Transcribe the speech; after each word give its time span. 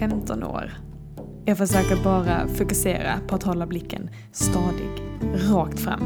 15 0.00 0.44
år. 0.44 0.72
Jag 1.44 1.58
försöker 1.58 2.04
bara 2.04 2.48
fokusera 2.48 3.20
på 3.28 3.34
att 3.34 3.42
hålla 3.42 3.66
blicken 3.66 4.10
stadig, 4.32 4.90
rakt 5.34 5.80
fram. 5.80 6.00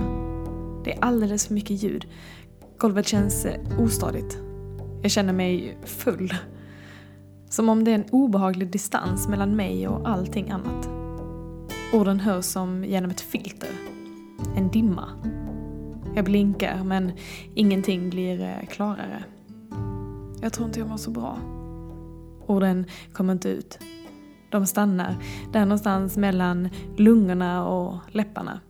Det 0.84 0.92
är 0.92 1.04
alldeles 1.04 1.46
för 1.46 1.54
mycket 1.54 1.82
ljud. 1.82 2.06
Golvet 2.78 3.08
känns 3.08 3.44
eh, 3.44 3.80
ostadigt. 3.80 4.38
Jag 5.02 5.10
känner 5.10 5.32
mig 5.32 5.78
full. 5.84 6.34
Som 7.48 7.68
om 7.68 7.84
det 7.84 7.90
är 7.90 7.94
en 7.94 8.10
obehaglig 8.10 8.70
distans 8.70 9.28
mellan 9.28 9.56
mig 9.56 9.88
och 9.88 10.08
allting 10.08 10.50
annat. 10.50 10.88
Orden 11.92 12.20
hörs 12.20 12.44
som 12.44 12.84
genom 12.84 13.10
ett 13.10 13.20
filter. 13.20 13.70
En 14.56 14.70
dimma. 14.70 15.08
Jag 16.14 16.24
blinkar 16.24 16.84
men 16.84 17.12
ingenting 17.54 18.10
blir 18.10 18.40
eh, 18.40 18.66
klarare. 18.68 19.24
Jag 20.40 20.52
tror 20.52 20.66
inte 20.66 20.80
jag 20.80 20.88
mår 20.88 20.96
så 20.96 21.10
bra. 21.10 21.38
Orden 22.46 22.86
kommer 23.12 23.32
inte 23.32 23.48
ut. 23.48 23.78
De 24.50 24.66
stannar 24.66 25.16
där 25.52 25.60
någonstans 25.60 26.16
mellan 26.16 26.68
lungorna 26.96 27.66
och 27.68 27.98
läpparna. 28.08 28.60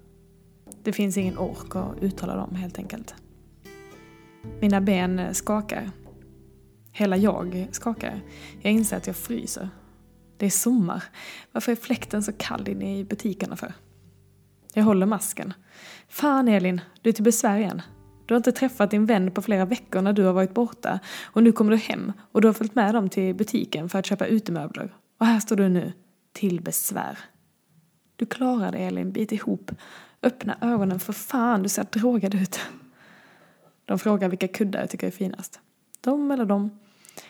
Det 0.83 0.93
finns 0.93 1.17
ingen 1.17 1.39
ork 1.39 1.77
att 1.77 1.99
uttala 2.01 2.37
dem 2.37 2.55
helt 2.55 2.79
enkelt. 2.79 3.15
Mina 4.61 4.81
ben 4.81 5.35
skakar. 5.35 5.91
Hela 6.93 7.17
jag 7.17 7.69
skakar. 7.73 8.21
Jag 8.63 8.73
inser 8.73 8.97
att 8.97 9.07
jag 9.07 9.17
fryser. 9.17 9.69
Det 10.37 10.47
är 10.47 10.51
sommar. 10.51 11.05
Varför 11.53 11.73
är 11.73 11.77
fläkten 11.77 12.23
så 12.23 12.33
kall 12.33 12.69
inne 12.69 12.99
i 12.99 13.05
butikerna 13.05 13.57
för? 13.57 13.73
Jag 14.75 14.85
håller 14.85 15.07
masken. 15.07 15.53
Fan 16.09 16.49
Elin, 16.49 16.81
du 17.03 17.11
är 17.11 17.15
till 17.15 17.25
besvär 17.25 17.59
igen. 17.59 17.83
Du 18.27 18.35
har 18.35 18.37
inte 18.37 18.53
träffat 18.53 18.91
din 18.91 19.07
vän 19.07 19.31
på 19.31 19.43
flera 19.43 19.65
veckor 19.65 20.03
när 20.03 20.13
du 20.13 20.25
har 20.25 20.33
varit 20.33 20.55
borta 20.55 21.01
och 21.25 21.43
nu 21.43 21.53
kommer 21.53 21.71
du 21.71 21.77
hem 21.77 22.13
och 22.33 22.41
du 22.41 22.49
har 22.49 22.53
följt 22.53 22.75
med 22.75 22.95
dem 22.95 23.09
till 23.09 23.35
butiken 23.35 23.89
för 23.89 23.99
att 23.99 24.07
köpa 24.07 24.27
utemöbler. 24.27 24.95
Och 25.19 25.27
här 25.27 25.41
står 25.41 25.57
du 25.57 25.69
nu, 25.69 25.93
till 26.33 26.61
besvär. 26.61 27.19
Du 28.17 28.27
klarar 28.27 28.73
det 28.73 28.79
Elin, 28.79 29.13
bit 29.13 29.33
ihop. 29.33 29.71
Öppna 30.23 30.57
ögonen 30.61 31.01
för 31.01 31.13
fan, 31.13 31.63
du 31.63 31.69
ser 31.69 31.85
drogad 31.85 32.35
ut. 32.35 32.61
De 33.85 33.99
frågar 33.99 34.29
vilka 34.29 34.49
kuddar 34.49 34.81
jag 34.81 34.91
tycker 34.91 35.07
är 35.07 35.11
finast. 35.11 35.61
De 36.01 36.31
eller 36.31 36.45
de. 36.45 36.79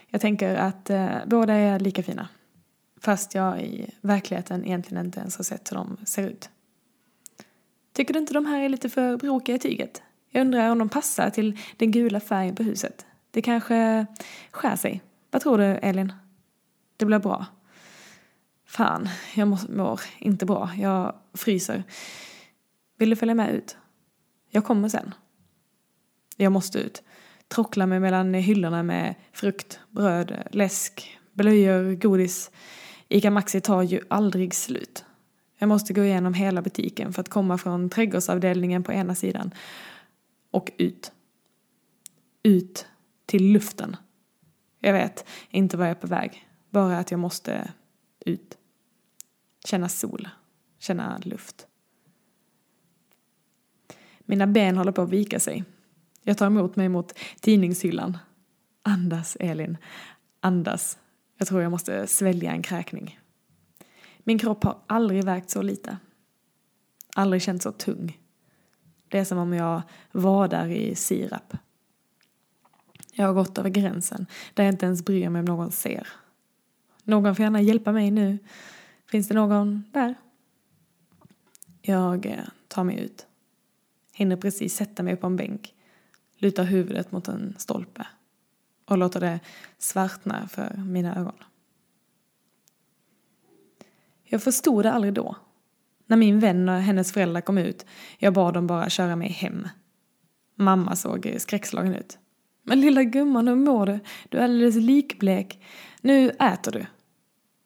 Jag 0.08 0.20
tänker 0.20 0.54
att 0.54 0.90
eh, 0.90 1.08
båda 1.26 1.54
är 1.54 1.80
lika 1.80 2.02
fina. 2.02 2.28
Fast 3.00 3.34
jag 3.34 3.62
i 3.62 3.90
verkligheten 4.00 4.64
egentligen 4.64 5.06
inte 5.06 5.20
ens 5.20 5.36
har 5.36 5.44
sett 5.44 5.72
hur 5.72 5.76
de 5.76 5.96
ser 6.04 6.28
ut. 6.28 6.50
Tycker 7.92 8.14
du 8.14 8.20
inte 8.20 8.34
de 8.34 8.46
här 8.46 8.60
är 8.60 8.68
lite 8.68 8.88
för 8.88 9.16
brokiga 9.16 9.56
i 9.56 9.58
tyget? 9.58 10.02
Jag 10.34 10.40
undrar 10.40 10.70
om 10.70 10.78
de 10.78 10.88
passar 10.88 11.30
till 11.30 11.58
den 11.76 11.90
gula 11.90 12.20
färgen 12.20 12.54
på 12.54 12.62
huset. 12.62 13.06
Det 13.30 13.42
kanske 13.42 14.06
skär 14.50 14.76
sig. 14.76 15.02
Vad 15.30 15.42
tror 15.42 15.58
du, 15.58 15.64
Elin? 15.64 16.12
Det 16.96 17.04
blir 17.04 17.18
bra. 17.18 17.46
Fan, 18.66 19.08
jag 19.34 19.48
mår 19.48 20.00
inte 20.18 20.46
bra. 20.46 20.70
Jag 20.76 21.14
fryser. 21.34 21.82
Vill 22.98 23.10
du 23.10 23.16
följa 23.16 23.34
med 23.34 23.54
ut? 23.54 23.76
Jag 24.50 24.64
kommer 24.64 24.88
sen. 24.88 25.14
Jag 26.36 26.52
måste 26.52 26.78
ut. 26.78 27.02
Trockla 27.48 27.86
mig 27.86 28.00
mellan 28.00 28.34
hyllorna 28.34 28.82
med 28.82 29.14
frukt, 29.32 29.80
bröd, 29.90 30.48
läsk, 30.50 31.18
blöjor, 31.32 31.94
godis. 31.94 32.50
Ica 33.08 33.30
Maxi 33.30 33.60
tar 33.60 33.82
ju 33.82 34.00
aldrig 34.08 34.54
slut. 34.54 35.04
Jag 35.58 35.68
måste 35.68 35.92
gå 35.92 36.04
igenom 36.04 36.34
hela 36.34 36.62
butiken 36.62 37.12
för 37.12 37.20
att 37.20 37.28
komma 37.28 37.58
från 37.58 37.90
trädgårdsavdelningen 37.90 38.82
på 38.82 38.92
ena 38.92 39.14
sidan 39.14 39.54
och 40.54 40.72
ut. 40.78 41.12
Ut 42.42 42.86
till 43.26 43.52
luften. 43.52 43.96
Jag 44.78 44.92
vet 44.92 45.26
inte 45.50 45.76
var 45.76 45.84
jag 45.84 45.90
är 45.90 46.00
på 46.00 46.06
väg. 46.06 46.48
Bara 46.70 46.98
att 46.98 47.10
jag 47.10 47.20
måste 47.20 47.72
ut. 48.20 48.58
Känna 49.64 49.88
sol. 49.88 50.28
Känna 50.78 51.18
luft. 51.24 51.66
Mina 54.18 54.46
ben 54.46 54.76
håller 54.76 54.92
på 54.92 55.02
att 55.02 55.10
vika 55.10 55.40
sig. 55.40 55.64
Jag 56.22 56.38
tar 56.38 56.46
emot 56.46 56.76
mig 56.76 56.88
mot 56.88 57.18
tidningshyllan. 57.40 58.18
Andas, 58.82 59.36
Elin. 59.40 59.76
Andas. 60.40 60.98
Jag 61.38 61.48
tror 61.48 61.62
jag 61.62 61.70
måste 61.70 62.06
svälja 62.06 62.52
en 62.52 62.62
kräkning. 62.62 63.20
Min 64.18 64.38
kropp 64.38 64.64
har 64.64 64.78
aldrig 64.86 65.24
vägt 65.24 65.50
så 65.50 65.62
lite. 65.62 65.98
Aldrig 67.16 67.42
känt 67.42 67.62
så 67.62 67.72
tung. 67.72 68.18
Det 69.14 69.20
är 69.20 69.24
som 69.24 69.38
om 69.38 69.52
jag 69.52 69.82
vadar 70.12 70.68
i 70.68 70.94
sirap. 70.94 71.56
Jag 73.12 73.26
har 73.26 73.34
gått 73.34 73.58
över 73.58 73.70
gränsen 73.70 74.26
där 74.54 74.64
jag 74.64 74.74
inte 74.74 74.86
ens 74.86 75.04
bryr 75.04 75.28
mig 75.28 75.38
om 75.38 75.44
någon 75.44 75.72
ser. 75.72 76.08
Någon 77.04 77.36
får 77.36 77.42
gärna 77.42 77.60
hjälpa 77.60 77.92
mig 77.92 78.10
nu. 78.10 78.38
Finns 79.06 79.28
det 79.28 79.34
någon 79.34 79.84
där? 79.92 80.14
Jag 81.82 82.26
eh, 82.26 82.44
tar 82.68 82.84
mig 82.84 82.98
ut. 82.98 83.26
Hinner 84.12 84.36
precis 84.36 84.74
sätta 84.74 85.02
mig 85.02 85.16
på 85.16 85.26
en 85.26 85.36
bänk. 85.36 85.74
Lutar 86.36 86.64
huvudet 86.64 87.12
mot 87.12 87.28
en 87.28 87.54
stolpe. 87.58 88.06
Och 88.84 88.98
låter 88.98 89.20
det 89.20 89.40
svartna 89.78 90.48
för 90.48 90.76
mina 90.76 91.16
ögon. 91.16 91.44
Jag 94.24 94.42
förstod 94.42 94.84
det 94.84 94.92
aldrig 94.92 95.14
då. 95.14 95.36
När 96.06 96.16
min 96.16 96.40
vän 96.40 96.68
och 96.68 96.74
hennes 96.74 97.12
föräldrar 97.12 97.40
kom 97.40 97.58
ut, 97.58 97.86
jag 98.18 98.32
bad 98.32 98.54
dem 98.54 98.66
bara 98.66 98.90
köra 98.90 99.16
mig 99.16 99.28
hem. 99.28 99.68
Mamma 100.54 100.96
såg 100.96 101.34
skräckslagen 101.38 101.94
ut. 101.94 102.18
Men 102.62 102.80
lilla 102.80 103.02
gumman, 103.02 103.48
hur 103.48 103.54
mår 103.54 103.86
du? 103.86 103.98
Du 104.28 104.38
är 104.38 104.44
alldeles 104.44 104.76
likblek. 104.76 105.64
Nu 106.00 106.30
äter 106.30 106.72
du. 106.72 106.86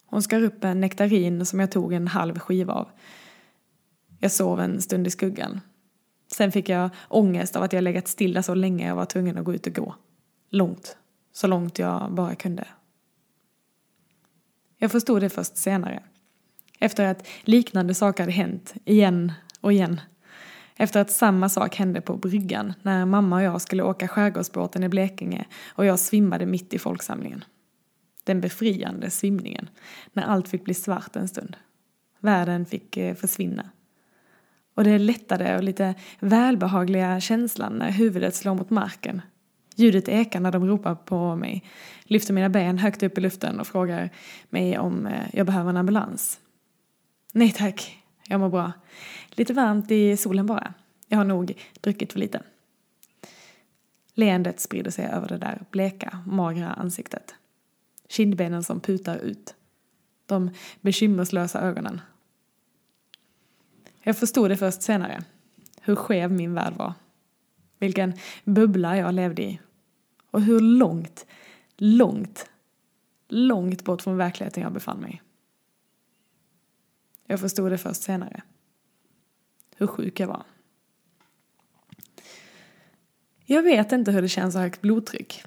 Hon 0.06 0.22
skar 0.22 0.42
upp 0.42 0.64
en 0.64 0.80
nektarin 0.80 1.46
som 1.46 1.60
jag 1.60 1.70
tog 1.70 1.92
en 1.92 2.08
halv 2.08 2.38
skiva 2.38 2.72
av. 2.72 2.88
Jag 4.18 4.32
sov 4.32 4.60
en 4.60 4.82
stund 4.82 5.06
i 5.06 5.10
skuggan. 5.10 5.60
Sen 6.32 6.52
fick 6.52 6.68
jag 6.68 6.90
ångest 7.08 7.56
av 7.56 7.62
att 7.62 7.72
jag 7.72 7.84
legat 7.84 8.08
stilla 8.08 8.42
så 8.42 8.54
länge 8.54 8.88
jag 8.88 8.96
var 8.96 9.04
tvungen 9.04 9.38
att 9.38 9.44
gå 9.44 9.54
ut 9.54 9.66
och 9.66 9.74
gå. 9.74 9.94
Långt. 10.50 10.96
Så 11.32 11.46
långt 11.46 11.78
jag 11.78 12.12
bara 12.12 12.34
kunde. 12.34 12.68
Jag 14.76 14.90
förstod 14.90 15.20
det 15.20 15.28
först 15.28 15.56
senare. 15.56 16.02
Efter 16.78 17.04
att 17.04 17.26
liknande 17.42 17.94
saker 17.94 18.22
hade 18.22 18.32
hänt 18.32 18.74
igen 18.84 19.32
och 19.60 19.72
igen. 19.72 20.00
Efter 20.76 21.00
att 21.00 21.10
samma 21.10 21.48
sak 21.48 21.76
hände 21.76 22.00
på 22.00 22.16
bryggan 22.16 22.74
när 22.82 23.04
mamma 23.04 23.36
och 23.36 23.42
jag 23.42 23.60
skulle 23.60 23.82
åka 23.82 24.08
skärgårdsbåten 24.08 24.84
i 24.84 24.88
Blekinge 24.88 25.44
och 25.68 25.84
jag 25.84 25.98
svimmade 25.98 26.46
mitt 26.46 26.74
i 26.74 26.78
folksamlingen. 26.78 27.44
Den 28.24 28.40
befriande 28.40 29.10
svimningen, 29.10 29.68
när 30.12 30.22
allt 30.22 30.48
fick 30.48 30.64
bli 30.64 30.74
svart 30.74 31.16
en 31.16 31.28
stund. 31.28 31.56
Världen 32.20 32.66
fick 32.66 32.96
eh, 32.96 33.14
försvinna. 33.14 33.70
Och 34.74 34.84
det 34.84 34.98
lättade 34.98 35.56
och 35.56 35.62
lite 35.62 35.94
välbehagliga 36.20 37.20
känslan 37.20 37.72
när 37.72 37.90
huvudet 37.90 38.34
slår 38.34 38.54
mot 38.54 38.70
marken. 38.70 39.22
Ljudet 39.76 40.08
ekar 40.08 40.40
när 40.40 40.52
de 40.52 40.66
ropar 40.66 40.94
på 40.94 41.36
mig, 41.36 41.64
lyfter 42.04 42.34
mina 42.34 42.48
ben 42.48 42.78
högt 42.78 43.02
upp 43.02 43.18
i 43.18 43.20
luften 43.20 43.60
och 43.60 43.66
frågar 43.66 44.10
mig 44.50 44.78
om 44.78 45.06
eh, 45.06 45.22
jag 45.32 45.46
behöver 45.46 45.70
en 45.70 45.76
ambulans. 45.76 46.40
Nej 47.32 47.52
tack, 47.52 48.02
jag 48.28 48.40
mår 48.40 48.48
bra. 48.48 48.72
Lite 49.30 49.52
varmt 49.52 49.90
i 49.90 50.16
solen 50.16 50.46
bara. 50.46 50.74
Jag 51.08 51.18
har 51.18 51.24
nog 51.24 51.58
druckit 51.80 52.12
för 52.12 52.20
lite. 52.20 52.42
Leendet 54.14 54.60
sprider 54.60 54.90
sig 54.90 55.06
över 55.06 55.28
det 55.28 55.38
där 55.38 55.64
bleka, 55.70 56.22
magra 56.26 56.72
ansiktet. 56.72 57.34
Kindbenen 58.08 58.62
som 58.64 58.80
putar 58.80 59.16
ut. 59.16 59.54
De 60.26 60.50
bekymmerslösa 60.80 61.60
ögonen. 61.60 62.00
Jag 64.02 64.16
förstod 64.18 64.50
det 64.50 64.56
först 64.56 64.82
senare. 64.82 65.24
Hur 65.80 65.96
skev 65.96 66.32
min 66.32 66.54
värld 66.54 66.74
var. 66.76 66.94
Vilken 67.78 68.12
bubbla 68.44 68.96
jag 68.96 69.14
levde 69.14 69.42
i. 69.42 69.60
Och 70.30 70.42
hur 70.42 70.60
långt, 70.60 71.26
långt, 71.76 72.50
långt 73.28 73.84
bort 73.84 74.02
från 74.02 74.16
verkligheten 74.16 74.62
jag 74.62 74.72
befann 74.72 75.00
mig. 75.00 75.22
Jag 77.30 77.40
förstod 77.40 77.70
det 77.70 77.78
först 77.78 78.02
senare. 78.02 78.42
Hur 79.76 79.86
sjuk 79.86 80.20
jag 80.20 80.28
var. 80.28 80.42
Jag 83.44 83.62
vet 83.62 83.92
inte 83.92 84.12
hur 84.12 84.22
det 84.22 84.28
känns 84.28 84.54
att 84.54 84.58
ha 84.58 84.64
högt 84.64 84.80
blodtryck. 84.80 85.44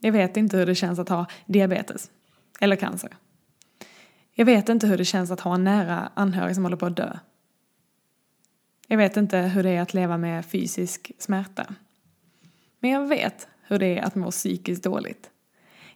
Jag 0.00 0.12
vet 0.12 0.36
inte 0.36 0.56
hur 0.56 0.66
det 0.66 0.74
känns 0.74 0.98
att 0.98 1.08
ha 1.08 1.26
diabetes. 1.46 2.10
Eller 2.60 2.76
cancer. 2.76 3.16
Jag 4.32 4.44
vet 4.44 4.68
inte 4.68 4.86
hur 4.86 4.98
det 4.98 5.04
känns 5.04 5.30
att 5.30 5.40
ha 5.40 5.54
en 5.54 5.64
nära 5.64 6.12
anhörig 6.14 6.54
som 6.54 6.64
håller 6.64 6.76
på 6.76 6.86
att 6.86 6.96
dö. 6.96 7.18
Jag 8.86 8.98
vet 8.98 9.16
inte 9.16 9.38
hur 9.38 9.62
det 9.62 9.70
är 9.70 9.82
att 9.82 9.94
leva 9.94 10.18
med 10.18 10.46
fysisk 10.46 11.12
smärta. 11.18 11.74
Men 12.80 12.90
jag 12.90 13.08
vet 13.08 13.48
hur 13.62 13.78
det 13.78 13.98
är 13.98 14.02
att 14.02 14.14
må 14.14 14.30
psykiskt 14.30 14.82
dåligt. 14.82 15.30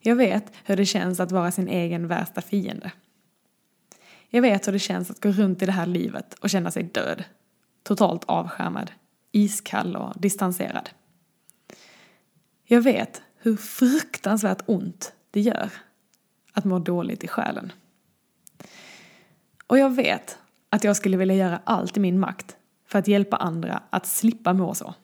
Jag 0.00 0.16
vet 0.16 0.52
hur 0.64 0.76
det 0.76 0.86
känns 0.86 1.20
att 1.20 1.32
vara 1.32 1.50
sin 1.50 1.68
egen 1.68 2.08
värsta 2.08 2.40
fiende. 2.40 2.92
Jag 4.30 4.42
vet 4.42 4.66
hur 4.66 4.72
det 4.72 4.78
känns 4.78 5.10
att 5.10 5.20
gå 5.20 5.30
runt 5.30 5.62
i 5.62 5.66
det 5.66 5.72
här 5.72 5.86
livet 5.86 6.34
och 6.34 6.50
känna 6.50 6.70
sig 6.70 6.82
död. 6.82 7.24
Totalt 7.82 8.24
avskärmad, 8.24 8.90
iskall 9.32 9.96
och 9.96 10.20
distanserad. 10.20 10.90
Jag 12.64 12.80
vet 12.80 13.22
hur 13.36 13.56
fruktansvärt 13.56 14.62
ont 14.66 15.12
det 15.30 15.40
gör 15.40 15.70
att 16.52 16.64
må 16.64 16.78
dåligt 16.78 17.24
i 17.24 17.28
själen. 17.28 17.72
Och 19.66 19.78
jag 19.78 19.94
vet 19.94 20.38
att 20.70 20.84
jag 20.84 20.96
skulle 20.96 21.16
vilja 21.16 21.34
göra 21.34 21.60
allt 21.64 21.96
i 21.96 22.00
min 22.00 22.20
makt 22.20 22.56
för 22.86 22.98
att 22.98 23.08
hjälpa 23.08 23.36
andra 23.36 23.82
att 23.90 24.06
slippa 24.06 24.52
må 24.52 24.74
så. 24.74 24.94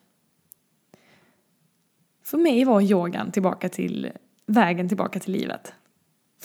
För 2.23 2.37
mig 2.37 2.65
var 2.65 2.81
yogan 2.81 3.31
tillbaka 3.31 3.69
till 3.69 4.11
vägen 4.45 4.87
tillbaka 4.87 5.19
till 5.19 5.33
livet. 5.33 5.73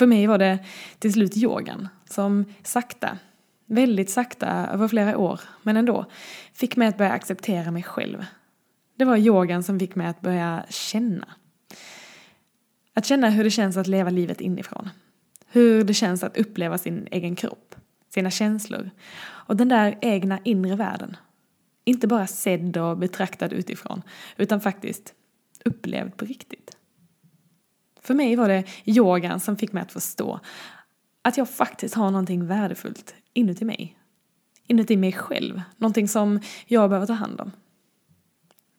För 0.00 0.06
mig 0.06 0.26
var 0.26 0.38
det 0.38 0.58
till 0.98 1.12
slut 1.12 1.36
yogan 1.36 1.88
som 2.04 2.44
sakta, 2.62 3.18
väldigt 3.66 4.10
sakta 4.10 4.46
över 4.46 4.88
flera 4.88 5.18
år, 5.18 5.40
men 5.62 5.76
ändå, 5.76 6.04
fick 6.52 6.76
mig 6.76 6.88
att 6.88 6.98
börja 6.98 7.12
acceptera 7.12 7.70
mig 7.70 7.82
själv. 7.82 8.26
Det 8.96 9.04
var 9.04 9.16
yogan 9.16 9.62
som 9.62 9.78
fick 9.78 9.94
mig 9.94 10.06
att 10.06 10.20
börja 10.20 10.64
känna. 10.68 11.28
Att 12.94 13.06
känna 13.06 13.30
hur 13.30 13.44
det 13.44 13.50
känns 13.50 13.76
att 13.76 13.86
leva 13.86 14.10
livet 14.10 14.40
inifrån. 14.40 14.88
Hur 15.46 15.84
det 15.84 15.94
känns 15.94 16.24
att 16.24 16.36
uppleva 16.36 16.78
sin 16.78 17.08
egen 17.10 17.36
kropp, 17.36 17.74
sina 18.08 18.30
känslor 18.30 18.90
och 19.22 19.56
den 19.56 19.68
där 19.68 19.98
egna 20.00 20.38
inre 20.44 20.76
världen. 20.76 21.16
Inte 21.84 22.06
bara 22.06 22.26
sedd 22.26 22.76
och 22.76 22.98
betraktad 22.98 23.52
utifrån, 23.52 24.02
utan 24.36 24.60
faktiskt 24.60 25.14
upplevd 25.64 26.16
på 26.16 26.24
riktigt. 26.24 26.76
För 28.02 28.14
mig 28.14 28.36
var 28.36 28.48
det 28.48 28.64
yogan 28.84 29.40
som 29.40 29.56
fick 29.56 29.72
mig 29.72 29.82
att 29.82 29.92
förstå 29.92 30.40
att 31.22 31.36
jag 31.36 31.50
faktiskt 31.50 31.94
har 31.94 32.10
någonting 32.10 32.46
värdefullt 32.46 33.14
inuti 33.32 33.64
mig. 33.64 33.96
Inuti 34.66 34.96
mig 34.96 35.12
själv. 35.12 35.62
Någonting 35.76 36.08
som 36.08 36.40
jag 36.66 36.90
behöver 36.90 37.06
ta 37.06 37.12
hand 37.12 37.40
om. 37.40 37.52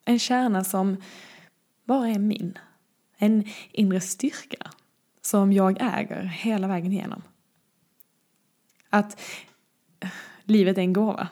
En 0.06 0.20
kärna 0.20 0.64
som 0.64 0.98
bara 1.86 2.08
är 2.08 2.20
min. 2.20 2.58
En 3.18 3.44
inre 3.72 4.02
styrka 4.02 4.72
som 5.22 5.54
jag 5.54 5.78
äger 5.82 6.24
hela 6.24 6.68
vägen 6.68 6.92
igenom. 6.92 7.22
Att 8.90 9.22
livet 10.44 10.78
är 10.78 10.82
en 10.82 10.94
gåva. 10.94 11.28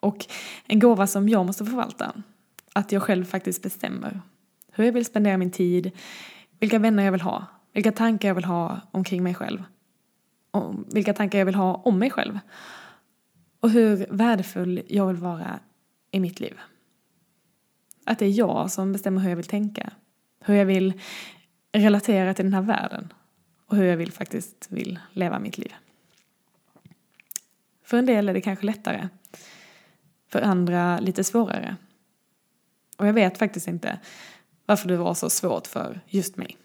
Och 0.00 0.26
en 0.66 0.78
gåva 0.78 1.06
som 1.06 1.28
jag 1.28 1.46
måste 1.46 1.64
förvalta. 1.64 2.22
Att 2.72 2.92
jag 2.92 3.02
själv 3.02 3.24
faktiskt 3.24 3.62
bestämmer 3.62 4.20
hur 4.72 4.84
jag 4.84 4.92
vill 4.92 5.04
spendera 5.04 5.36
min 5.36 5.50
tid, 5.50 5.90
vilka 6.58 6.78
vänner 6.78 7.04
jag 7.04 7.12
vill 7.12 7.20
ha, 7.20 7.46
vilka 7.72 7.92
tankar 7.92 8.28
jag 8.28 8.34
vill 8.34 8.44
ha 8.44 8.80
omkring 8.90 9.22
mig 9.22 9.34
själv. 9.34 9.64
Och 10.50 10.74
vilka 10.94 11.14
tankar 11.14 11.38
jag 11.38 11.46
vill 11.46 11.54
ha 11.54 11.74
om 11.74 11.98
mig 11.98 12.10
själv. 12.10 12.38
Och 13.60 13.70
hur 13.70 14.06
värdefull 14.10 14.82
jag 14.86 15.06
vill 15.06 15.16
vara 15.16 15.60
i 16.10 16.20
mitt 16.20 16.40
liv. 16.40 16.58
Att 18.04 18.18
det 18.18 18.26
är 18.26 18.38
jag 18.38 18.70
som 18.70 18.92
bestämmer 18.92 19.20
hur 19.20 19.28
jag 19.28 19.36
vill 19.36 19.46
tänka. 19.46 19.92
Hur 20.40 20.54
jag 20.54 20.66
vill 20.66 21.00
relatera 21.72 22.34
till 22.34 22.44
den 22.44 22.54
här 22.54 22.62
världen. 22.62 23.12
Och 23.66 23.76
hur 23.76 23.84
jag 23.84 23.96
vill 23.96 24.12
faktiskt 24.12 24.66
vill 24.70 24.98
leva 25.12 25.38
mitt 25.38 25.58
liv. 25.58 25.74
För 27.84 27.98
en 27.98 28.06
del 28.06 28.28
är 28.28 28.34
det 28.34 28.40
kanske 28.40 28.66
lättare. 28.66 29.08
För 30.28 30.42
andra 30.42 31.00
lite 31.00 31.24
svårare. 31.24 31.76
Och 32.96 33.06
jag 33.06 33.12
vet 33.12 33.38
faktiskt 33.38 33.68
inte 33.68 33.98
varför 34.68 34.88
det 34.88 34.96
var 34.96 35.14
så 35.14 35.30
svårt 35.30 35.66
för 35.66 36.00
just 36.06 36.36
mig. 36.36 36.56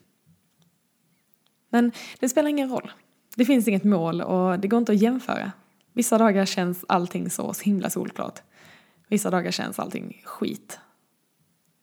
Men 1.69 1.91
det 2.19 2.29
spelar 2.29 2.49
ingen 2.49 2.69
roll. 2.69 2.91
Det 3.35 3.45
finns 3.45 3.67
inget 3.67 3.83
mål 3.83 4.21
och 4.21 4.59
det 4.59 4.67
går 4.67 4.77
inte 4.77 4.91
att 4.91 5.01
jämföra. 5.01 5.51
Vissa 5.93 6.17
dagar 6.17 6.45
känns 6.45 6.85
allting 6.87 7.29
så 7.29 7.53
himla 7.63 7.89
solklart. 7.89 8.41
Vissa 9.07 9.29
dagar 9.29 9.51
känns 9.51 9.79
allting 9.79 10.21
skit. 10.25 10.79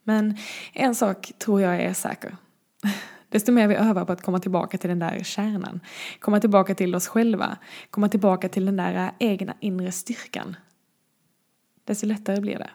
Men 0.05 0.37
en 0.73 0.95
sak 0.95 1.33
tror 1.39 1.61
jag 1.61 1.81
är 1.81 1.95
säker. 1.95 2.37
Desto 3.29 3.53
mer 3.53 3.69
vi 3.69 3.75
övar 3.75 4.05
på 4.05 4.13
att 4.13 4.23
komma 4.23 4.39
tillbaka 4.39 4.79
till 4.79 4.91
den 4.91 4.99
där 4.99 5.23
kärnan, 5.23 5.81
komma 6.19 6.41
tillbaka 6.41 6.75
till 6.75 6.95
oss 6.95 7.09
själva, 7.09 7.57
komma 7.91 8.09
tillbaka 8.09 8.49
till 8.49 8.67
den 8.67 8.77
där 8.77 9.13
egna 9.19 9.55
inre 9.61 9.93
styrkan, 9.93 10.57
desto 11.85 12.07
lättare 12.07 12.41
blir 12.41 12.59
det. 12.59 12.71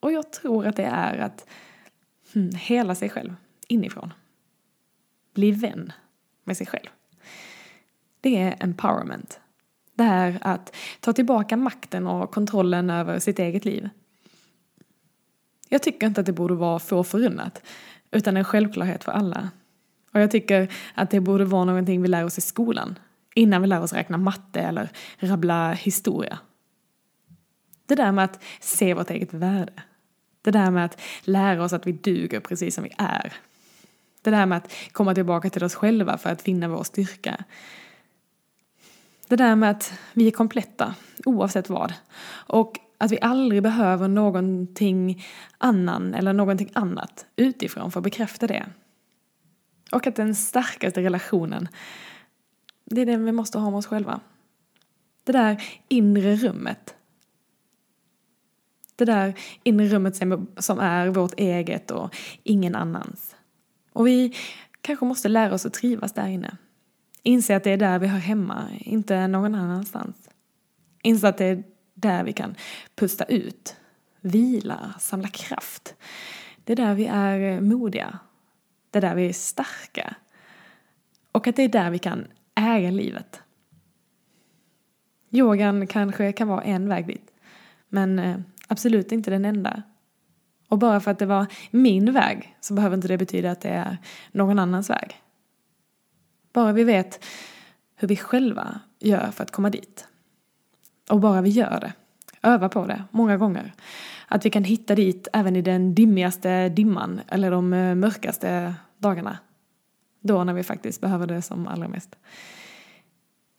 Och 0.00 0.12
jag 0.12 0.32
tror 0.32 0.66
att 0.66 0.76
det 0.76 0.84
är 0.84 1.18
att 1.18 1.46
Mm, 2.34 2.50
hela 2.54 2.94
sig 2.94 3.08
själv 3.08 3.34
inifrån. 3.68 4.12
Bli 5.34 5.52
vän 5.52 5.92
med 6.44 6.56
sig 6.56 6.66
själv. 6.66 6.88
Det 8.20 8.36
är 8.36 8.56
empowerment. 8.60 9.40
Det 9.94 10.04
är 10.04 10.38
att 10.40 10.76
ta 11.00 11.12
tillbaka 11.12 11.56
makten 11.56 12.06
och 12.06 12.30
kontrollen 12.30 12.90
över 12.90 13.18
sitt 13.18 13.38
eget 13.38 13.64
liv. 13.64 13.88
Jag 15.68 15.82
tycker 15.82 16.06
inte 16.06 16.20
att 16.20 16.26
det 16.26 16.32
borde 16.32 16.54
vara 16.54 16.78
få 16.78 17.04
förunnat, 17.04 17.62
utan 18.10 18.36
en 18.36 18.44
självklarhet 18.44 19.04
för 19.04 19.12
alla. 19.12 19.50
Och 20.12 20.20
jag 20.20 20.30
tycker 20.30 20.72
att 20.94 21.10
det 21.10 21.20
borde 21.20 21.44
vara 21.44 21.64
någonting 21.64 22.02
vi 22.02 22.08
lär 22.08 22.24
oss 22.24 22.38
i 22.38 22.40
skolan, 22.40 22.98
innan 23.34 23.62
vi 23.62 23.68
lär 23.68 23.82
oss 23.82 23.92
räkna 23.92 24.16
matte 24.16 24.60
eller 24.60 24.88
rabbla 25.18 25.72
historia. 25.72 26.38
Det 27.86 27.94
där 27.94 28.12
med 28.12 28.24
att 28.24 28.42
se 28.60 28.94
vårt 28.94 29.10
eget 29.10 29.34
värde. 29.34 29.72
Det 30.42 30.50
där 30.50 30.70
med 30.70 30.84
att 30.84 31.00
lära 31.22 31.64
oss 31.64 31.72
att 31.72 31.86
vi 31.86 31.92
duger 31.92 32.40
precis 32.40 32.74
som 32.74 32.84
vi 32.84 32.92
är. 32.98 33.32
Det 34.22 34.30
där 34.30 34.46
med 34.46 34.58
att 34.58 34.72
komma 34.92 35.14
tillbaka 35.14 35.50
till 35.50 35.64
oss 35.64 35.74
själva 35.74 36.18
för 36.18 36.30
att 36.30 36.42
finna 36.42 36.68
vår 36.68 36.84
styrka. 36.84 37.44
Det 39.28 39.36
där 39.36 39.56
med 39.56 39.70
att 39.70 39.92
vi 40.12 40.26
är 40.26 40.30
kompletta, 40.30 40.94
oavsett 41.24 41.68
vad. 41.68 41.94
Och 42.46 42.78
att 42.98 43.10
vi 43.12 43.18
aldrig 43.20 43.62
behöver 43.62 44.08
någonting 44.08 45.24
annan 45.58 46.14
eller 46.14 46.32
någonting 46.32 46.70
annat 46.72 47.26
utifrån 47.36 47.90
för 47.90 48.00
att 48.00 48.04
bekräfta 48.04 48.46
det. 48.46 48.66
Och 49.92 50.06
att 50.06 50.16
den 50.16 50.34
starkaste 50.34 51.02
relationen, 51.02 51.68
det 52.84 53.00
är 53.00 53.06
den 53.06 53.24
vi 53.24 53.32
måste 53.32 53.58
ha 53.58 53.70
med 53.70 53.78
oss 53.78 53.86
själva. 53.86 54.20
Det 55.24 55.32
där 55.32 55.62
inre 55.88 56.36
rummet. 56.36 56.94
Det 58.96 59.04
där 59.04 59.34
inre 59.62 59.86
rummet 59.86 60.16
som 60.56 60.78
är 60.78 61.08
vårt 61.08 61.34
eget 61.36 61.90
och 61.90 62.16
ingen 62.42 62.74
annans. 62.74 63.36
Och 63.92 64.06
vi 64.06 64.36
kanske 64.80 65.04
måste 65.04 65.28
lära 65.28 65.54
oss 65.54 65.66
att 65.66 65.74
trivas 65.74 66.12
där 66.12 66.26
inne. 66.26 66.56
Inse 67.22 67.56
att 67.56 67.64
det 67.64 67.70
är 67.70 67.76
där 67.76 67.98
vi 67.98 68.06
hör 68.06 68.18
hemma, 68.18 68.68
inte 68.80 69.26
någon 69.26 69.54
annanstans. 69.54 70.28
Inse 71.02 71.28
att 71.28 71.38
det 71.38 71.44
är 71.44 71.64
där 71.94 72.24
vi 72.24 72.32
kan 72.32 72.54
pusta 72.94 73.24
ut, 73.24 73.76
vila, 74.20 74.94
samla 74.98 75.28
kraft. 75.28 75.94
Det 76.64 76.72
är 76.72 76.76
där 76.76 76.94
vi 76.94 77.06
är 77.06 77.60
modiga. 77.60 78.18
Det 78.90 78.98
är 78.98 79.00
där 79.00 79.14
vi 79.14 79.28
är 79.28 79.32
starka. 79.32 80.14
Och 81.32 81.46
att 81.46 81.56
det 81.56 81.62
är 81.62 81.68
där 81.68 81.90
vi 81.90 81.98
kan 81.98 82.26
äga 82.54 82.90
livet. 82.90 83.40
Yogan 85.30 85.86
kanske 85.86 86.32
kan 86.32 86.48
vara 86.48 86.62
en 86.62 86.88
väg 86.88 87.06
dit. 87.06 87.30
Men 87.88 88.18
eh, 88.18 88.36
absolut 88.72 89.12
inte 89.12 89.30
den 89.30 89.44
enda. 89.44 89.82
Och 90.68 90.78
bara 90.78 91.00
för 91.00 91.10
att 91.10 91.18
det 91.18 91.26
var 91.26 91.46
min 91.70 92.12
väg 92.12 92.56
så 92.60 92.74
behöver 92.74 92.96
inte 92.96 93.08
det 93.08 93.18
betyda 93.18 93.50
att 93.50 93.60
det 93.60 93.68
är 93.68 93.98
någon 94.32 94.58
annans 94.58 94.90
väg. 94.90 95.16
Bara 96.52 96.72
vi 96.72 96.84
vet 96.84 97.24
hur 97.96 98.08
vi 98.08 98.16
själva 98.16 98.80
gör 99.00 99.30
för 99.30 99.44
att 99.44 99.50
komma 99.50 99.70
dit. 99.70 100.08
Och 101.10 101.20
bara 101.20 101.40
vi 101.40 101.50
gör 101.50 101.80
det, 101.80 101.92
övar 102.42 102.68
på 102.68 102.86
det 102.86 103.04
många 103.10 103.36
gånger. 103.36 103.72
Att 104.28 104.46
vi 104.46 104.50
kan 104.50 104.64
hitta 104.64 104.94
dit 104.94 105.28
även 105.32 105.56
i 105.56 105.62
den 105.62 105.94
dimmigaste 105.94 106.68
dimman 106.68 107.20
eller 107.28 107.50
de 107.50 107.72
eh, 107.72 107.94
mörkaste 107.94 108.74
dagarna. 108.98 109.38
Då 110.20 110.44
när 110.44 110.52
vi 110.52 110.62
faktiskt 110.62 111.00
behöver 111.00 111.26
det 111.26 111.42
som 111.42 111.66
allra 111.66 111.88
mest. 111.88 112.16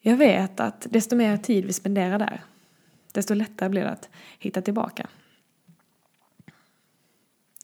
Jag 0.02 0.18
vet 0.18 0.60
att 0.60 0.88
desto 0.90 1.16
mer 1.16 1.38
tid 1.38 1.66
vi 1.66 1.74
spenderar 1.74 2.20
där, 2.20 2.42
desto 3.14 3.34
lättare 3.34 3.70
blir 3.70 3.82
det 3.82 3.90
att 3.92 4.10
hitta 4.40 4.62
tillbaka. 4.62 5.08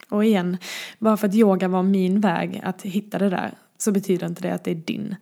Och 0.09 0.25
igen, 0.25 0.57
bara 0.99 1.17
för 1.17 1.27
att 1.27 1.35
yoga 1.35 1.67
var 1.67 1.83
min 1.83 2.21
väg 2.21 2.61
att 2.63 2.81
hitta 2.81 3.17
det 3.17 3.29
där 3.29 3.53
så 3.77 3.91
betyder 3.91 4.27
inte 4.27 4.41
det 4.41 4.53
att 4.53 4.63
det 4.63 4.71
är 4.71 4.75
din. 4.75 5.15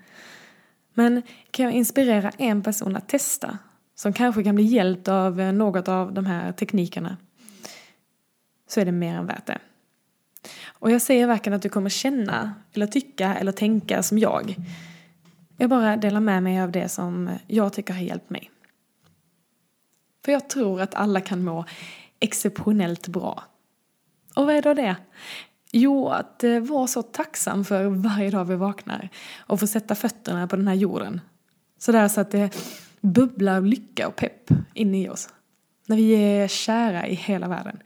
Men 0.93 1.21
kan 1.51 1.65
jag 1.65 1.73
inspirera 1.73 2.29
en 2.29 2.63
person 2.63 2.95
att 2.95 3.09
testa 3.09 3.57
som 3.95 4.13
kanske 4.13 4.43
kan 4.43 4.55
bli 4.55 4.63
hjälpt 4.63 5.07
av 5.07 5.37
något 5.37 5.87
av 5.87 6.13
de 6.13 6.25
här 6.25 6.51
teknikerna 6.51 7.17
så 8.67 8.79
är 8.79 8.85
det 8.85 8.91
mer 8.91 9.15
än 9.15 9.25
värt 9.25 9.45
det. 9.45 9.59
Och 10.65 10.91
jag 10.91 11.01
säger 11.01 11.27
varken 11.27 11.53
att 11.53 11.61
du 11.61 11.69
kommer 11.69 11.89
känna 11.89 12.53
eller 12.73 12.87
tycka 12.87 13.35
eller 13.35 13.51
tänka 13.51 14.03
som 14.03 14.17
jag. 14.17 14.55
Jag 15.57 15.69
bara 15.69 15.97
delar 15.97 16.19
med 16.19 16.43
mig 16.43 16.61
av 16.61 16.71
det 16.71 16.89
som 16.89 17.29
jag 17.47 17.73
tycker 17.73 17.93
har 17.93 18.01
hjälpt 18.01 18.29
mig. 18.29 18.51
För 20.27 20.31
jag 20.31 20.49
tror 20.49 20.81
att 20.81 20.95
alla 20.95 21.21
kan 21.21 21.43
må 21.43 21.65
exceptionellt 22.19 23.07
bra. 23.07 23.43
Och 24.35 24.45
vad 24.45 24.55
är 24.55 24.61
då 24.61 24.73
det? 24.73 24.95
Jo, 25.71 26.07
att 26.07 26.43
eh, 26.43 26.59
vara 26.59 26.87
så 26.87 27.01
tacksam 27.01 27.65
för 27.65 27.85
varje 27.85 28.29
dag 28.29 28.45
vi 28.45 28.55
vaknar 28.55 29.09
och 29.37 29.59
få 29.59 29.67
sätta 29.67 29.95
fötterna 29.95 30.47
på 30.47 30.55
den 30.55 30.67
här 30.67 30.75
jorden. 30.75 31.21
Sådär 31.77 32.07
så 32.07 32.21
att 32.21 32.31
det 32.31 32.57
bubblar 33.01 33.61
lycka 33.61 34.07
och 34.07 34.15
pepp 34.15 34.49
in 34.73 34.95
i 34.95 35.09
oss. 35.09 35.29
När 35.85 35.95
vi 35.95 36.11
är 36.11 36.47
kära 36.47 37.07
i 37.07 37.13
hela 37.13 37.47
världen. 37.47 37.79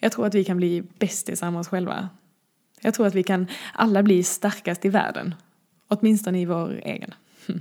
Jag 0.00 0.12
tror 0.12 0.26
att 0.26 0.34
vi 0.34 0.44
kan 0.44 0.56
bli 0.56 0.82
bästisar 0.98 1.50
med 1.50 1.60
oss 1.60 1.68
själva. 1.68 2.08
Jag 2.80 2.94
tror 2.94 3.06
att 3.06 3.14
vi 3.14 3.22
kan 3.22 3.46
alla 3.74 4.02
bli 4.02 4.22
starkast 4.22 4.84
i 4.84 4.88
världen. 4.88 5.34
Åtminstone 5.88 6.40
i 6.40 6.44
vår 6.44 6.80
egen. 6.84 7.14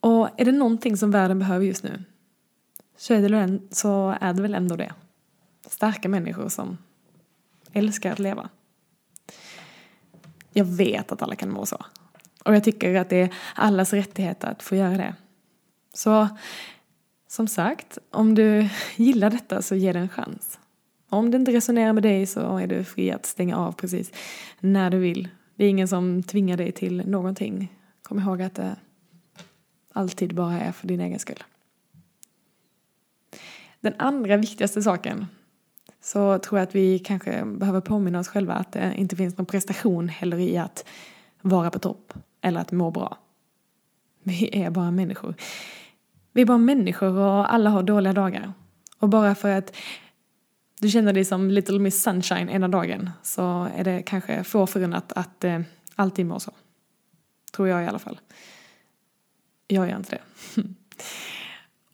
Och 0.00 0.28
är 0.40 0.44
det 0.44 0.52
någonting 0.52 0.96
som 0.96 1.10
världen 1.10 1.38
behöver 1.38 1.66
just 1.66 1.82
nu 1.82 2.04
så 3.04 3.14
är 3.14 3.28
det, 3.28 3.60
så 3.70 4.16
är 4.20 4.32
det 4.32 4.42
väl 4.42 4.54
ändå 4.54 4.76
det. 4.76 4.92
Starka 5.66 6.08
människor 6.08 6.48
som 6.48 6.78
älskar 7.72 8.12
att 8.12 8.18
leva. 8.18 8.48
Jag 10.52 10.64
vet 10.64 11.12
att 11.12 11.22
alla 11.22 11.36
kan 11.36 11.50
må 11.50 11.66
så. 11.66 11.84
Och 12.44 12.54
jag 12.54 12.64
tycker 12.64 12.94
att 12.94 13.10
det 13.10 13.16
är 13.16 13.34
allas 13.54 13.92
rättighet 13.92 14.44
att 14.44 14.62
få 14.62 14.76
göra 14.76 14.96
det. 14.96 15.14
Så 15.94 16.28
som 17.28 17.48
sagt, 17.48 17.98
om 18.10 18.34
du 18.34 18.68
gillar 18.96 19.30
detta 19.30 19.62
så 19.62 19.74
ge 19.74 19.92
det 19.92 19.98
en 19.98 20.08
chans. 20.08 20.58
Om 21.08 21.30
det 21.30 21.36
inte 21.36 21.52
resonerar 21.52 21.92
med 21.92 22.02
dig 22.02 22.26
så 22.26 22.58
är 22.58 22.66
du 22.66 22.84
fri 22.84 23.10
att 23.10 23.26
stänga 23.26 23.56
av 23.56 23.72
precis 23.72 24.12
när 24.60 24.90
du 24.90 24.98
vill. 24.98 25.28
Det 25.54 25.64
är 25.64 25.68
ingen 25.68 25.88
som 25.88 26.22
tvingar 26.22 26.56
dig 26.56 26.72
till 26.72 27.08
någonting. 27.08 27.72
Kom 28.02 28.18
ihåg 28.18 28.42
att 28.42 28.54
det 28.54 28.76
alltid 29.92 30.34
bara 30.34 30.60
är 30.60 30.72
för 30.72 30.88
din 30.88 31.00
egen 31.00 31.18
skull. 31.18 31.44
Den 33.84 33.94
andra 33.98 34.36
viktigaste 34.36 34.82
saken 34.82 35.26
så 36.00 36.38
tror 36.38 36.58
jag 36.58 36.68
att 36.68 36.74
vi 36.74 36.98
kanske 36.98 37.44
behöver 37.44 37.80
påminna 37.80 38.18
oss 38.18 38.28
själva 38.28 38.54
att 38.54 38.72
det 38.72 38.94
inte 38.96 39.16
finns 39.16 39.38
någon 39.38 39.46
prestation 39.46 40.08
heller 40.08 40.38
i 40.38 40.58
att 40.58 40.84
vara 41.40 41.70
på 41.70 41.78
topp 41.78 42.12
eller 42.40 42.60
att 42.60 42.72
må 42.72 42.90
bra. 42.90 43.18
Vi 44.22 44.62
är 44.62 44.70
bara 44.70 44.90
människor. 44.90 45.34
Vi 46.32 46.42
är 46.42 46.46
bara 46.46 46.58
människor 46.58 47.18
och 47.18 47.54
alla 47.54 47.70
har 47.70 47.82
dåliga 47.82 48.12
dagar. 48.12 48.52
Och 48.98 49.08
bara 49.08 49.34
för 49.34 49.50
att 49.50 49.76
du 50.80 50.88
känner 50.88 51.12
dig 51.12 51.24
som 51.24 51.50
Little 51.50 51.78
Miss 51.78 52.02
Sunshine 52.02 52.48
ena 52.48 52.68
dagen 52.68 53.10
så 53.22 53.68
är 53.76 53.84
det 53.84 54.02
kanske 54.02 54.44
få 54.44 54.66
förunnat 54.66 55.12
att 55.12 55.44
eh, 55.44 55.60
alltid 55.94 56.26
må 56.26 56.40
så. 56.40 56.52
Tror 57.52 57.68
jag 57.68 57.84
i 57.84 57.86
alla 57.86 57.98
fall. 57.98 58.20
Jag 59.66 59.88
gör 59.88 59.96
inte 59.96 60.18
det. 60.56 60.62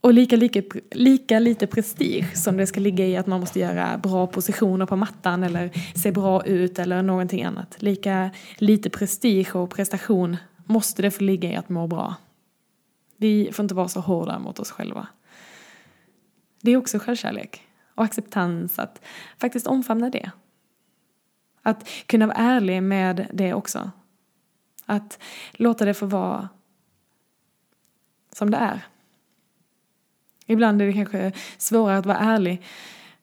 Och 0.01 0.15
lika, 0.15 0.37
lika, 0.37 0.63
lika 0.91 1.39
lite 1.39 1.67
prestige 1.67 2.37
som 2.37 2.57
det 2.57 2.67
ska 2.67 2.81
ligga 2.81 3.07
i 3.07 3.17
att 3.17 3.27
man 3.27 3.41
måste 3.41 3.61
göra 3.61 3.99
bra 3.99 4.27
positioner 4.27 4.87
på 4.87 4.97
mattan 4.97 5.43
eller 5.43 5.71
se 5.95 6.13
bra 6.13 6.47
ut 6.47 6.79
eller 6.79 7.03
någonting 7.03 7.45
annat. 7.45 7.83
Lika 7.83 8.31
lite 8.57 8.91
prestige 8.91 9.57
och 9.57 9.71
prestation 9.71 10.37
måste 10.65 11.03
det 11.03 11.11
få 11.11 11.25
ligga 11.25 11.53
i 11.53 11.57
att 11.57 11.69
må 11.69 11.87
bra. 11.87 12.15
Vi 13.17 13.53
får 13.53 13.63
inte 13.63 13.75
vara 13.75 13.89
så 13.89 14.01
hårda 14.01 14.39
mot 14.39 14.59
oss 14.59 14.71
själva. 14.71 15.09
Det 16.61 16.71
är 16.71 16.77
också 16.77 16.99
självkärlek 16.99 17.63
och 17.95 18.05
acceptans 18.05 18.79
att 18.79 19.01
faktiskt 19.39 19.67
omfamna 19.67 20.11
det. 20.11 20.31
Att 21.63 21.89
kunna 22.07 22.27
vara 22.27 22.37
ärlig 22.37 22.83
med 22.83 23.27
det 23.33 23.55
också. 23.55 23.91
Att 24.87 25.19
låta 25.53 25.85
det 25.85 25.95
få 25.95 26.07
vara 26.07 26.49
som 28.33 28.51
det 28.51 28.57
är. 28.57 28.81
Ibland 30.51 30.83
är 30.83 30.87
det 30.87 30.93
kanske 30.93 31.33
svårare 31.59 31.99
att 31.99 32.07
vara 32.07 32.19
ärlig 32.19 32.63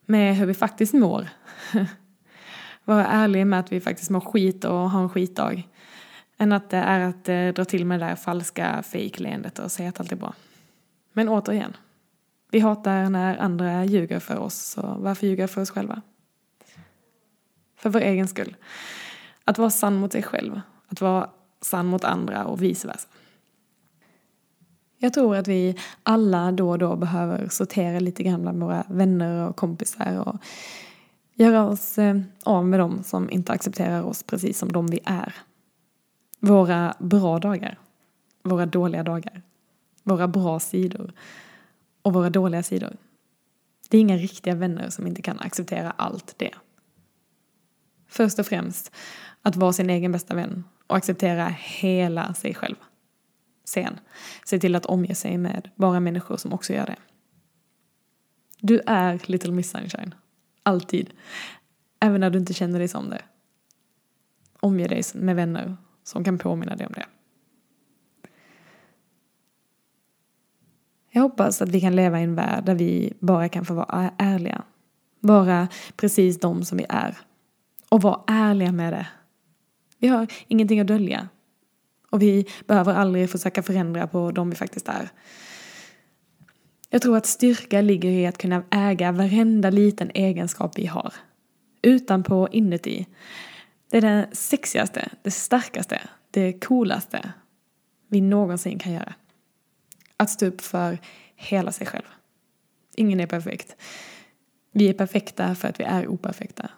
med 0.05 0.35
hur 0.35 0.45
vi 0.45 0.53
faktiskt 0.53 0.93
mår. 0.93 1.29
vara 2.83 3.07
ärlig 3.07 3.47
med 3.47 3.59
att 3.59 3.71
vi 3.71 3.81
faktiskt 3.81 4.09
mår 4.09 4.19
skit 4.19 4.65
och 4.65 4.89
har 4.89 5.01
en 5.01 5.09
skitdag. 5.09 5.67
Än 6.37 6.51
att 6.51 6.69
det 6.69 6.77
är 6.77 6.99
att 6.99 7.29
eh, 7.29 7.47
dra 7.47 7.65
till 7.65 7.85
med 7.85 7.99
det 7.99 8.05
där 8.05 8.15
falska 8.15 8.83
fejkleendet 8.83 9.59
och 9.59 9.71
säga 9.71 9.89
att 9.89 9.99
allt 9.99 10.11
är 10.11 10.15
bra. 10.15 10.33
Men 11.13 11.29
återigen, 11.29 11.77
vi 12.51 12.59
hatar 12.59 13.09
när 13.09 13.37
andra 13.37 13.85
ljuger 13.85 14.19
för 14.19 14.37
oss, 14.37 14.55
så 14.55 14.95
varför 14.99 15.27
ljuga 15.27 15.47
för 15.47 15.61
oss 15.61 15.69
själva? 15.69 16.01
För 17.77 17.89
vår 17.89 18.01
egen 18.01 18.27
skull. 18.27 18.55
Att 19.43 19.57
vara 19.57 19.69
sann 19.69 19.95
mot 19.95 20.11
sig 20.11 20.23
själv, 20.23 20.61
att 20.87 21.01
vara 21.01 21.29
sann 21.61 21.85
mot 21.85 22.03
andra 22.03 22.45
och 22.45 22.61
vice 22.61 22.87
versa. 22.87 23.07
Jag 24.97 25.13
tror 25.13 25.35
att 25.35 25.47
vi 25.47 25.75
alla 26.03 26.51
då 26.51 26.69
och 26.69 26.79
då 26.79 26.95
behöver 26.95 27.49
sortera 27.49 27.99
lite 27.99 28.23
grann 28.23 28.41
bland 28.41 28.63
våra 28.63 28.83
vänner 28.89 29.49
och 29.49 29.55
kompisar 29.55 30.27
och 30.27 30.35
göra 31.33 31.65
oss 31.65 31.97
eh, 31.97 32.19
av 32.43 32.65
med 32.65 32.79
dem 32.79 33.03
som 33.03 33.29
inte 33.29 33.51
accepterar 33.51 34.03
oss 34.03 34.23
precis 34.23 34.57
som 34.57 34.71
de 34.71 34.87
vi 34.87 34.99
är. 35.05 35.35
Våra 36.39 36.95
bra 36.99 37.39
dagar, 37.39 37.79
våra 38.43 38.65
dåliga 38.65 39.03
dagar, 39.03 39.41
våra 40.03 40.27
bra 40.27 40.59
sidor 40.59 41.13
och 42.01 42.13
våra 42.13 42.29
dåliga 42.29 42.63
sidor. 42.63 42.97
Det 43.89 43.97
är 43.97 44.01
inga 44.01 44.17
riktiga 44.17 44.55
vänner 44.55 44.89
som 44.89 45.07
inte 45.07 45.21
kan 45.21 45.39
acceptera 45.39 45.91
allt 45.91 46.33
det. 46.37 46.53
Först 48.07 48.39
och 48.39 48.45
främst 48.45 48.91
att 49.41 49.55
vara 49.55 49.73
sin 49.73 49.89
egen 49.89 50.11
bästa 50.11 50.35
vän 50.35 50.63
och 50.87 50.97
acceptera 50.97 51.45
hela 51.57 52.33
sig 52.33 52.53
själv. 52.53 52.75
Sen, 53.67 53.99
se 54.45 54.59
till 54.59 54.75
att 54.75 54.85
omge 54.85 55.15
sig 55.15 55.37
med 55.37 55.69
bara 55.75 55.99
människor 55.99 56.37
som 56.37 56.53
också 56.53 56.73
gör 56.73 56.85
det. 56.85 56.95
Du 58.59 58.81
är 58.85 59.21
Little 59.25 59.51
Miss 59.51 59.69
Sunshine. 59.71 60.15
Alltid. 60.63 61.13
Även 61.99 62.21
när 62.21 62.29
du 62.29 62.39
inte 62.39 62.53
känner 62.53 62.79
dig 62.79 62.87
som 62.87 63.09
det. 63.09 63.21
Omge 64.59 64.87
dig 64.87 65.01
med 65.13 65.35
vänner 65.35 65.77
som 66.03 66.23
kan 66.23 66.37
påminna 66.37 66.75
dig 66.75 66.87
om 66.87 66.93
det. 66.93 67.05
Jag 71.09 71.21
hoppas 71.21 71.61
att 71.61 71.69
vi 71.69 71.81
kan 71.81 71.95
leva 71.95 72.19
i 72.19 72.23
en 72.23 72.35
värld 72.35 72.65
där 72.65 72.75
vi 72.75 73.13
bara 73.19 73.49
kan 73.49 73.65
få 73.65 73.73
vara 73.73 74.11
ärliga. 74.17 74.63
Vara 75.19 75.67
precis 75.95 76.39
de 76.39 76.65
som 76.65 76.77
vi 76.77 76.85
är. 76.89 77.17
Och 77.89 78.01
vara 78.01 78.21
ärliga 78.27 78.71
med 78.71 78.93
det. 78.93 79.07
Vi 79.97 80.07
har 80.07 80.27
ingenting 80.47 80.79
att 80.79 80.87
dölja. 80.87 81.29
Och 82.09 82.21
vi 82.21 82.45
behöver 82.67 82.93
aldrig 82.93 83.29
försöka 83.29 83.63
förändra 83.63 84.07
på 84.07 84.31
de 84.31 84.49
vi 84.49 84.55
faktiskt 84.55 84.87
är. 84.87 85.09
Jag 86.89 87.01
tror 87.01 87.17
att 87.17 87.25
styrka 87.25 87.81
ligger 87.81 88.09
i 88.09 88.25
att 88.27 88.37
kunna 88.37 88.63
äga 88.71 89.11
varenda 89.11 89.69
liten 89.69 90.11
egenskap 90.13 90.77
vi 90.77 90.85
har. 90.85 91.13
Utanpå 91.81 92.47
inuti. 92.51 93.07
Det 93.89 93.97
är 93.97 94.01
det 94.01 94.27
sexigaste, 94.31 95.09
det 95.21 95.31
starkaste, 95.31 96.01
det 96.31 96.65
coolaste 96.65 97.33
vi 98.07 98.21
någonsin 98.21 98.79
kan 98.79 98.93
göra. 98.93 99.13
Att 100.17 100.29
stå 100.29 100.45
upp 100.45 100.61
för 100.61 100.97
hela 101.35 101.71
sig 101.71 101.87
själv. 101.87 102.05
Ingen 102.95 103.19
är 103.19 103.27
perfekt. 103.27 103.75
Vi 104.71 104.89
är 104.89 104.93
perfekta 104.93 105.55
för 105.55 105.67
att 105.67 105.79
vi 105.79 105.83
är 105.83 106.07
operfekta. 106.07 106.69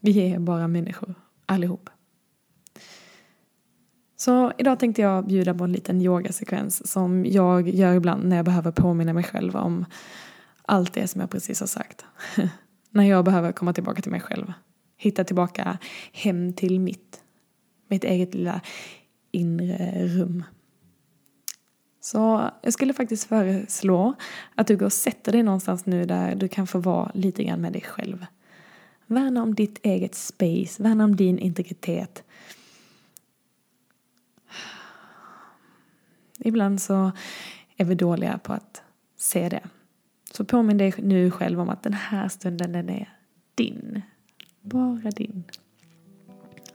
Vi 0.00 0.32
är 0.32 0.38
bara 0.38 0.68
människor, 0.68 1.14
allihop. 1.46 1.90
Så 4.20 4.52
idag 4.58 4.78
tänkte 4.78 5.02
jag 5.02 5.26
bjuda 5.26 5.54
på 5.54 5.64
en 5.64 5.72
liten 5.72 6.02
yogasekvens 6.02 6.90
som 6.90 7.26
jag 7.26 7.68
gör 7.68 7.94
ibland 7.94 8.24
när 8.24 8.36
jag 8.36 8.44
behöver 8.44 8.70
påminna 8.70 9.12
mig 9.12 9.24
själv 9.24 9.56
om 9.56 9.84
allt 10.62 10.92
det 10.92 11.08
som 11.08 11.20
jag 11.20 11.30
precis 11.30 11.60
har 11.60 11.66
sagt. 11.66 12.04
när 12.90 13.04
jag 13.04 13.24
behöver 13.24 13.52
komma 13.52 13.72
tillbaka 13.72 14.02
till 14.02 14.10
mig 14.10 14.20
själv. 14.20 14.52
Hitta 14.96 15.24
tillbaka 15.24 15.78
hem 16.12 16.52
till 16.52 16.80
mitt, 16.80 17.20
mitt 17.88 18.04
eget 18.04 18.34
lilla 18.34 18.60
inre 19.30 20.06
rum. 20.06 20.44
Så 22.00 22.50
jag 22.62 22.72
skulle 22.72 22.94
faktiskt 22.94 23.28
föreslå 23.28 24.14
att 24.54 24.66
du 24.66 24.76
går 24.76 24.86
och 24.86 24.92
sätter 24.92 25.32
dig 25.32 25.42
någonstans 25.42 25.86
nu 25.86 26.04
där 26.04 26.34
du 26.34 26.48
kan 26.48 26.66
få 26.66 26.78
vara 26.78 27.10
lite 27.14 27.44
grann 27.44 27.60
med 27.60 27.72
dig 27.72 27.82
själv. 27.82 28.26
Värna 29.06 29.42
om 29.42 29.54
ditt 29.54 29.78
eget 29.82 30.14
space, 30.14 30.82
värna 30.82 31.04
om 31.04 31.16
din 31.16 31.38
integritet. 31.38 32.24
Ibland 36.38 36.80
så 36.80 37.12
är 37.76 37.84
vi 37.84 37.94
dåliga 37.94 38.38
på 38.38 38.52
att 38.52 38.82
se 39.16 39.48
det. 39.48 39.62
Så 40.32 40.44
påminn 40.44 40.78
dig 40.78 40.94
nu 40.98 41.30
själv 41.30 41.60
om 41.60 41.68
att 41.68 41.82
den 41.82 41.92
här 41.92 42.28
stunden 42.28 42.72
den 42.72 42.88
är 42.88 43.12
din. 43.54 44.02
Bara 44.60 45.10
din. 45.10 45.44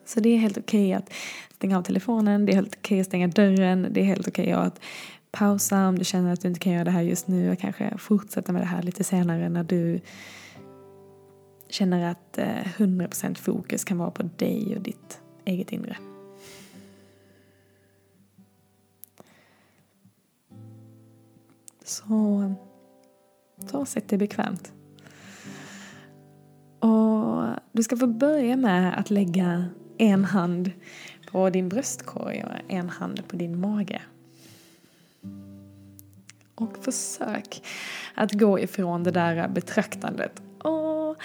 Så 0.05 0.19
det 0.19 0.29
är 0.29 0.37
helt 0.37 0.57
okej 0.57 0.87
okay 0.87 0.93
att 0.93 1.13
stänga 1.55 1.77
av 1.77 1.81
telefonen, 1.81 2.45
det 2.45 2.51
är 2.51 2.55
helt 2.55 2.75
okej 2.75 2.95
okay 2.95 2.99
att 2.99 3.07
stänga 3.07 3.27
dörren, 3.27 3.87
det 3.91 4.01
är 4.01 4.05
helt 4.05 4.27
okej 4.27 4.55
okay 4.55 4.67
att 4.67 4.79
pausa 5.31 5.87
om 5.87 5.99
du 5.99 6.05
känner 6.05 6.33
att 6.33 6.41
du 6.41 6.47
inte 6.47 6.59
kan 6.59 6.73
göra 6.73 6.83
det 6.83 6.91
här 6.91 7.01
just 7.01 7.27
nu 7.27 7.51
och 7.51 7.59
kanske 7.59 7.97
fortsätta 7.97 8.51
med 8.51 8.61
det 8.61 8.65
här 8.65 8.83
lite 8.83 9.03
senare 9.03 9.49
när 9.49 9.63
du 9.63 9.99
känner 11.69 12.11
att 12.11 12.37
eh, 12.37 12.63
100% 12.77 13.35
fokus 13.35 13.83
kan 13.83 13.97
vara 13.97 14.11
på 14.11 14.23
dig 14.23 14.75
och 14.75 14.81
ditt 14.81 15.19
eget 15.45 15.71
inre. 15.71 15.97
Så 21.83 22.53
ta 23.69 23.77
och 23.77 23.87
sätt 23.87 24.09
dig 24.09 24.19
bekvämt. 24.19 24.73
Och 26.79 27.43
du 27.71 27.83
ska 27.83 27.97
få 27.97 28.07
börja 28.07 28.57
med 28.57 28.99
att 28.99 29.09
lägga 29.09 29.65
en 29.97 30.25
hand 30.25 30.71
på 31.31 31.49
din 31.49 31.69
bröstkorg 31.69 32.43
och 32.43 32.71
en 32.71 32.89
hand 32.89 33.27
på 33.27 33.35
din 33.35 33.59
mage. 33.59 34.01
Och 36.55 36.77
försök 36.81 37.63
att 38.15 38.31
gå 38.31 38.59
ifrån 38.59 39.03
det 39.03 39.11
där 39.11 39.47
betraktandet. 39.47 40.41
Åh, 40.63 41.15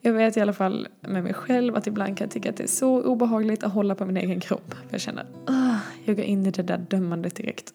jag 0.00 0.12
vet 0.12 0.36
i 0.36 0.40
alla 0.40 0.52
fall 0.52 0.88
med 1.00 1.22
mig 1.22 1.34
själv 1.34 1.76
att 1.76 1.86
ibland 1.86 2.18
kan 2.18 2.24
jag 2.24 2.32
tycka 2.32 2.50
att 2.50 2.56
det 2.56 2.62
är 2.62 2.68
så 2.68 3.02
obehagligt 3.02 3.64
att 3.64 3.72
hålla 3.72 3.94
på 3.94 4.06
min 4.06 4.16
egen 4.16 4.40
kropp. 4.40 4.74
För 4.74 4.88
jag 4.90 5.00
känner, 5.00 5.22
att 5.22 5.82
Jag 6.04 6.16
går 6.16 6.24
in 6.24 6.46
i 6.46 6.50
det 6.50 6.62
där 6.62 6.78
dömandet 6.78 7.36
direkt 7.36 7.74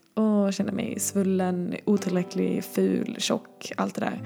jag 0.49 0.53
känner 0.53 0.71
mig 0.71 0.99
svullen, 0.99 1.75
otillräcklig, 1.85 2.63
ful, 2.63 3.15
tjock, 3.19 3.71
allt 3.77 3.95
det 3.95 4.01
där. 4.01 4.21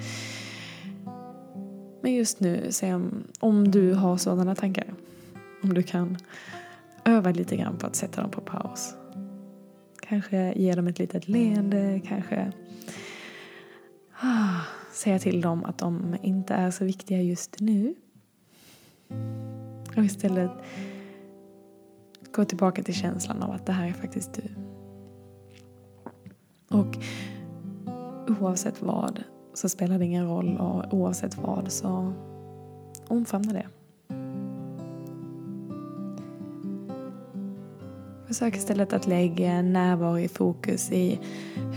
Men 2.01 2.13
just 2.13 2.39
nu, 2.39 2.67
se 2.71 2.93
om, 2.93 3.23
om 3.39 3.71
du 3.71 3.93
har 3.93 4.17
sådana 4.17 4.55
tankar, 4.55 4.93
om 5.63 5.73
du 5.73 5.83
kan 5.83 6.17
öva 7.05 7.31
lite 7.31 7.57
grann 7.57 7.77
på 7.77 7.87
att 7.87 7.95
sätta 7.95 8.21
dem 8.21 8.31
på 8.31 8.41
paus. 8.41 8.95
Kanske 10.01 10.53
ge 10.55 10.73
dem 10.73 10.87
ett 10.87 10.99
litet 10.99 11.27
leende, 11.27 12.01
kanske 12.07 12.51
ah, 14.19 14.61
säga 14.93 15.19
till 15.19 15.41
dem 15.41 15.65
att 15.65 15.77
de 15.77 16.15
inte 16.21 16.53
är 16.53 16.71
så 16.71 16.85
viktiga 16.85 17.21
just 17.21 17.59
nu. 17.59 17.95
Och 19.97 20.03
istället 20.03 20.51
gå 22.31 22.45
tillbaka 22.45 22.83
till 22.83 22.95
känslan 22.95 23.43
av 23.43 23.51
att 23.51 23.65
det 23.65 23.73
här 23.73 23.87
är 23.87 23.93
faktiskt 23.93 24.33
du. 24.33 24.72
Och 26.73 26.97
oavsett 28.41 28.81
vad 28.81 29.23
så 29.53 29.69
spelar 29.69 29.99
det 29.99 30.05
ingen 30.05 30.27
roll 30.27 30.57
och 30.57 30.93
oavsett 30.93 31.37
vad 31.37 31.71
så 31.71 32.13
omfamna 33.07 33.53
det. 33.53 33.67
Försök 38.27 38.55
istället 38.55 38.93
att 38.93 39.07
lägga 39.07 39.61
närvaro 39.61 40.19
i 40.19 40.27
fokus 40.27 40.91
i 40.91 41.19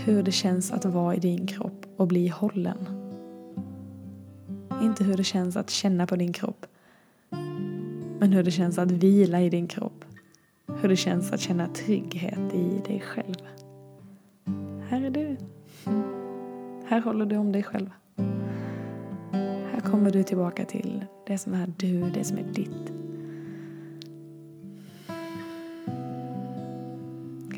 hur 0.05 0.23
det 0.23 0.31
känns 0.31 0.71
att 0.71 0.85
vara 0.85 1.15
i 1.15 1.19
din 1.19 1.47
kropp 1.47 1.85
och 1.97 2.07
bli 2.07 2.27
hållen. 2.27 2.77
Inte 4.81 5.03
hur 5.03 5.17
det 5.17 5.23
känns 5.23 5.57
att 5.57 5.69
känna 5.69 6.07
på 6.07 6.15
din 6.15 6.33
kropp. 6.33 6.65
Men 8.19 8.31
hur 8.31 8.43
det 8.43 8.51
känns 8.51 8.77
att 8.77 8.91
vila 8.91 9.41
i 9.41 9.49
din 9.49 9.67
kropp. 9.67 10.05
Hur 10.81 10.89
det 10.89 10.95
känns 10.95 11.31
att 11.31 11.39
känna 11.39 11.67
trygghet 11.67 12.53
i 12.53 12.81
dig 12.87 12.99
själv. 12.99 13.56
Här 14.89 15.01
är 15.01 15.09
du. 15.09 15.37
Här 16.85 17.01
håller 17.01 17.25
du 17.25 17.37
om 17.37 17.51
dig 17.51 17.63
själv. 17.63 17.89
Här 19.71 19.79
kommer 19.79 20.11
du 20.11 20.23
tillbaka 20.23 20.65
till 20.65 21.05
det 21.25 21.37
som 21.37 21.53
är 21.53 21.73
du, 21.77 22.09
det 22.09 22.23
som 22.23 22.37
är 22.37 22.43
ditt. 22.43 22.93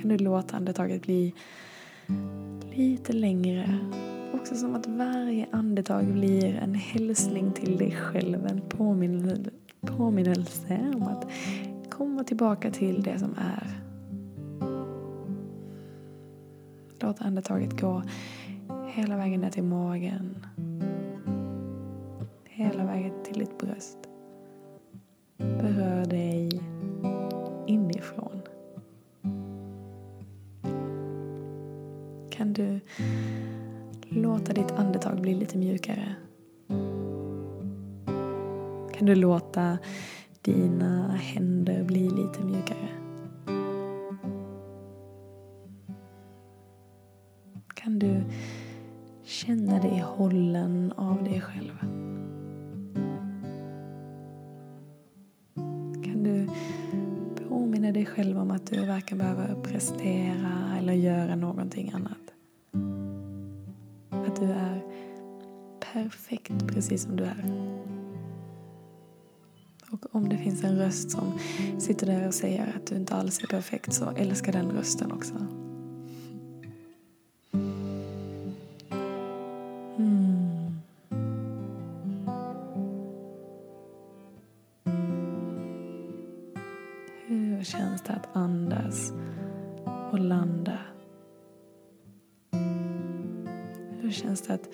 Kan 0.02 0.10
du 0.10 0.18
låta 0.18 0.58
andetaget 0.58 1.02
bli 1.02 1.34
lite 2.74 3.14
längre. 3.14 3.80
Också 4.34 4.56
som 4.56 4.76
att 4.76 4.88
varje 4.88 5.48
andetag 5.52 6.14
blir 6.14 6.56
en 6.56 6.76
hälsning 6.76 7.52
till 7.52 7.78
dig 7.78 7.92
själv, 7.92 8.46
en 8.46 8.62
påminnelse 9.82 10.92
om 10.96 11.04
att 11.04 11.32
komma 11.90 12.24
tillbaka 12.24 12.72
till 12.72 13.04
det 13.04 13.20
som 13.20 13.36
är. 13.38 13.89
Låt 17.02 17.22
andetaget 17.22 17.82
gå 17.82 18.04
hela 18.88 19.18
vägen 19.18 19.42
ner 19.42 19.50
till 19.50 19.64
magen. 19.64 20.46
Hela 22.46 22.86
vägen 22.86 23.14
till 23.24 23.40
ditt 23.40 23.58
bröst. 23.58 23.98
Berör 25.38 26.06
dig 26.06 26.62
inifrån. 27.68 28.42
Kan 32.30 32.54
du 32.54 32.80
låta 34.10 34.54
ditt 34.54 34.72
andetag 34.72 35.22
bli 35.22 35.36
lite 35.36 35.58
mjukare? 35.58 36.16
Kan 38.94 39.06
du 39.06 39.16
låta 39.16 39.78
dina 40.42 41.12
händer 41.12 41.84
bli 41.84 42.10
lite 42.10 42.44
mjukare? 42.44 42.99
Kan 47.90 48.00
du 48.00 48.24
känna 49.24 49.80
dig 49.80 50.00
hållen 50.00 50.94
av 50.98 51.24
dig 51.24 51.42
själv? 51.42 51.80
Kan 56.04 56.24
du 56.24 56.48
påminna 57.48 57.92
dig 57.92 58.06
själv 58.06 58.38
om 58.38 58.52
att 58.52 58.68
du 58.68 58.86
varken 58.86 59.18
behöver 59.18 59.56
prestera 59.64 60.78
eller 60.80 60.94
göra 60.94 61.36
någonting 61.36 61.92
annat? 61.92 62.34
Att 64.10 64.36
du 64.36 64.46
är 64.46 64.84
perfekt 65.94 66.68
precis 66.68 67.04
som 67.04 67.16
du 67.16 67.24
är. 67.24 67.70
Och 69.92 70.16
om 70.16 70.30
det 70.30 70.38
finns 70.38 70.64
en 70.64 70.78
röst 70.78 71.12
som 71.12 71.40
sitter 71.80 72.08
där 72.08 72.28
och 72.28 72.34
säger 72.34 72.74
att 72.76 72.88
du 72.88 72.96
inte 72.96 73.16
alls 73.16 73.44
är 73.44 73.48
perfekt 73.48 73.94
så 73.94 74.10
älska 74.10 74.52
den 74.52 74.72
rösten 74.72 75.12
också. 75.12 75.59
Att 94.62 94.70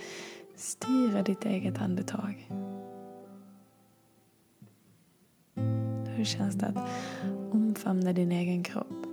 styra 0.55 1.23
ditt 1.23 1.45
eget 1.45 1.81
andetag? 1.81 2.49
Hur 6.05 6.23
känns 6.23 6.55
det 6.55 6.65
att 6.65 6.89
omfamna 7.51 8.13
din 8.13 8.31
egen 8.31 8.63
kropp? 8.63 9.05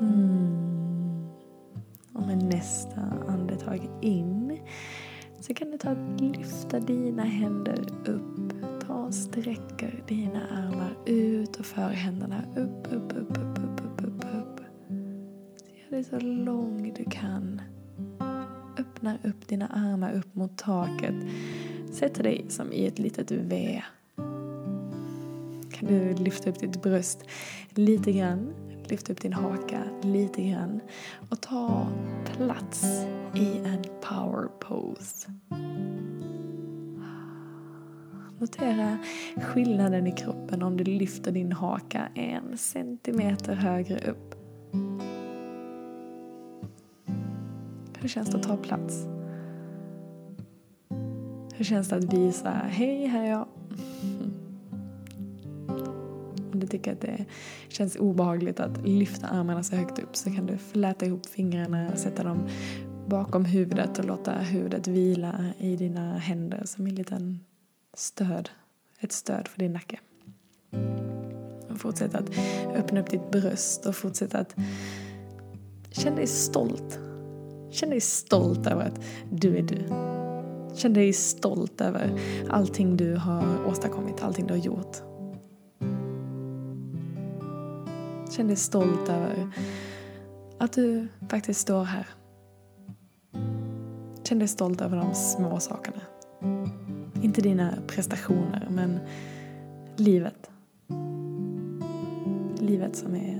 Mm. 0.00 1.28
Och 2.12 2.26
med 2.26 2.42
nästa 2.44 3.00
andetag 3.28 3.88
in 4.00 4.58
så 5.40 5.54
kan 5.54 5.70
du 5.70 5.78
ta 5.78 5.94
lyfta 6.18 6.80
dina 6.80 7.22
händer 7.22 7.84
upp. 8.06 8.52
Ta 8.86 8.94
och 8.94 9.14
sträcker 9.14 10.04
dina 10.08 10.40
armar 10.48 10.96
ut 11.06 11.56
och 11.56 11.66
för 11.66 11.88
händerna 11.88 12.44
upp, 12.56 12.71
du 17.04 17.10
kan 17.10 17.62
öppnar 18.78 19.18
upp 19.24 19.48
dina 19.48 19.66
armar 19.66 20.12
upp 20.12 20.34
mot 20.34 20.58
taket. 20.58 21.14
Sätter 21.92 22.22
dig 22.22 22.46
som 22.48 22.72
i 22.72 22.86
ett 22.86 22.98
litet 22.98 23.30
V. 23.30 23.82
Kan 25.72 25.88
du 25.88 26.14
lyfta 26.14 26.50
upp 26.50 26.60
ditt 26.60 26.82
bröst 26.82 27.24
lite 27.70 28.12
grann. 28.12 28.54
Lyfta 28.88 29.12
upp 29.12 29.20
din 29.20 29.32
haka 29.32 29.82
lite 30.02 30.42
grann. 30.42 30.80
Och 31.30 31.40
ta 31.40 31.88
plats 32.36 32.84
i 33.34 33.58
en 33.58 33.82
power 34.00 34.48
pose. 34.60 35.28
Notera 38.38 38.98
skillnaden 39.42 40.06
i 40.06 40.12
kroppen 40.12 40.62
om 40.62 40.76
du 40.76 40.84
lyfter 40.84 41.32
din 41.32 41.52
haka 41.52 42.08
en 42.14 42.58
centimeter 42.58 43.54
högre 43.54 44.10
upp. 44.10 44.41
Hur 48.02 48.08
känns 48.08 48.30
det 48.30 48.36
att 48.36 48.42
ta 48.42 48.56
plats? 48.56 49.06
Hur 51.54 51.64
känns 51.64 51.88
det 51.88 51.96
att 51.96 52.14
visa, 52.14 52.50
hej 52.50 53.06
här 53.06 53.24
är 53.24 53.30
jag. 53.30 53.48
Om 56.52 56.60
du 56.60 56.66
tycker 56.66 56.92
att 56.92 57.00
det 57.00 57.24
känns 57.68 57.96
obehagligt 57.96 58.60
att 58.60 58.86
lyfta 58.86 59.26
armarna 59.26 59.62
så 59.62 59.76
högt 59.76 59.98
upp 59.98 60.16
så 60.16 60.30
kan 60.30 60.46
du 60.46 60.58
fläta 60.58 61.06
ihop 61.06 61.26
fingrarna, 61.26 61.96
sätta 61.96 62.24
dem 62.24 62.48
bakom 63.06 63.44
huvudet 63.44 63.98
och 63.98 64.04
låta 64.04 64.32
huvudet 64.32 64.88
vila 64.88 65.44
i 65.58 65.76
dina 65.76 66.18
händer 66.18 66.62
som 66.64 66.86
en 66.86 66.94
liten 66.94 67.40
stöd. 67.94 68.50
Ett 69.00 69.12
stöd 69.12 69.48
för 69.48 69.58
din 69.58 69.72
nacke. 69.72 69.98
Och 71.70 71.80
fortsätt 71.80 72.14
att 72.14 72.30
öppna 72.74 73.00
upp 73.00 73.10
ditt 73.10 73.30
bröst 73.30 73.86
och 73.86 73.96
fortsätt 73.96 74.34
att 74.34 74.56
känna 75.90 76.16
dig 76.16 76.26
stolt 76.26 77.00
Känn 77.72 77.90
dig 77.90 78.00
stolt 78.00 78.66
över 78.66 78.86
att 78.86 79.00
du 79.30 79.56
är 79.56 79.62
du. 79.62 79.84
Känn 80.76 80.94
dig 80.94 81.12
stolt 81.12 81.80
över 81.80 82.20
allting 82.50 82.96
du 82.96 83.16
har 83.16 83.66
åstadkommit, 83.66 84.22
allting 84.22 84.46
du 84.46 84.54
har 84.54 84.60
gjort. 84.60 84.96
Känn 88.30 88.46
dig 88.46 88.56
stolt 88.56 89.08
över 89.08 89.50
att 90.58 90.72
du 90.72 91.08
faktiskt 91.30 91.60
står 91.60 91.84
här. 91.84 92.06
Känn 94.24 94.38
dig 94.38 94.48
stolt 94.48 94.80
över 94.80 94.96
de 94.96 95.14
små 95.14 95.60
sakerna. 95.60 96.00
Inte 97.22 97.40
dina 97.40 97.74
prestationer, 97.86 98.68
men 98.70 98.98
livet. 99.96 100.50
Livet 102.58 102.96
som 102.96 103.14
är 103.14 103.31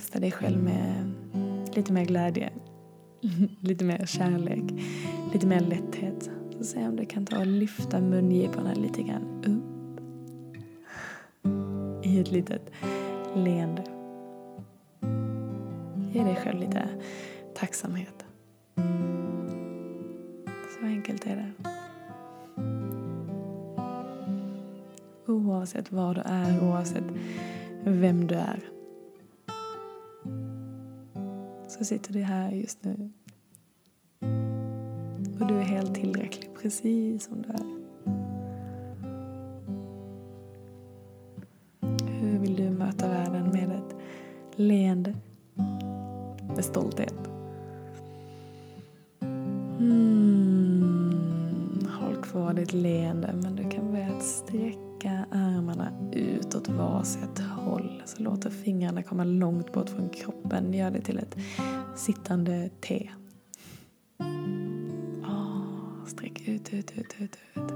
boosta 0.00 0.20
dig 0.20 0.30
själv 0.30 0.62
med 0.62 1.12
lite 1.74 1.92
mer 1.92 2.04
glädje. 2.04 2.50
lite 3.60 3.84
mer 3.84 4.06
kärlek, 4.06 4.64
lite 5.32 5.46
mer 5.46 5.60
lätthet. 5.60 6.30
Så 6.58 6.64
se 6.64 6.88
om 6.88 6.96
du 6.96 7.04
kan 7.04 7.26
ta 7.26 7.38
och 7.38 7.46
lyfta 7.46 8.00
mungiporna 8.00 8.74
lite 8.74 9.02
grann 9.02 9.44
upp 9.44 10.00
i 12.06 12.20
ett 12.20 12.30
litet 12.30 12.70
leende. 13.34 13.84
Ge 16.12 16.24
dig 16.24 16.36
själv 16.36 16.60
lite 16.60 16.88
tacksamhet. 17.54 18.24
Så 20.78 20.86
enkelt 20.86 21.26
är 21.26 21.36
det. 21.36 21.52
Oavsett 25.26 25.92
var 25.92 26.14
du 26.14 26.20
är, 26.24 26.64
oavsett 26.64 27.04
vem 27.84 28.26
du 28.26 28.34
är. 28.34 28.79
Så 31.80 31.84
sitter 31.84 32.12
du 32.12 32.22
här 32.22 32.50
just 32.50 32.84
nu. 32.84 33.10
Och 35.40 35.46
du 35.46 35.54
är 35.54 35.62
helt 35.62 35.94
tillräcklig 35.94 36.50
precis 36.62 37.24
som 37.24 37.42
du 37.42 37.48
är. 37.48 37.80
Hur 42.20 42.38
vill 42.38 42.56
du 42.56 42.70
möta 42.70 43.08
världen 43.08 43.50
med 43.52 43.70
ett 43.70 43.96
leende? 44.56 45.14
Med 46.56 46.64
stolthet? 46.64 47.14
Mm, 49.80 51.20
håll 52.00 52.16
kvar 52.22 52.54
ditt 52.54 52.72
leende 52.72 53.34
men 53.42 53.56
du 53.56 53.70
kan 53.70 53.92
börja 53.92 54.16
att 54.16 54.22
sträcka 54.22 55.24
armarna 55.30 55.92
ut 56.12 56.54
åt 56.54 56.68
varsitt 56.68 57.38
håll. 57.38 58.02
Så 58.04 58.22
låter 58.22 58.50
fingrarna 58.50 59.02
komma 59.02 59.24
långt 59.24 59.72
bort 59.72 59.88
från 59.88 60.08
kroppen. 60.08 60.74
Gör 60.74 60.90
det 60.90 61.00
till 61.00 61.18
ett 61.18 61.36
sittande 61.96 62.70
T. 62.80 63.10
Oh, 65.22 66.06
sträck 66.06 66.48
ut, 66.48 66.74
ut, 66.74 66.92
ut, 66.98 67.16
ut, 67.18 67.36
ut. 67.54 67.72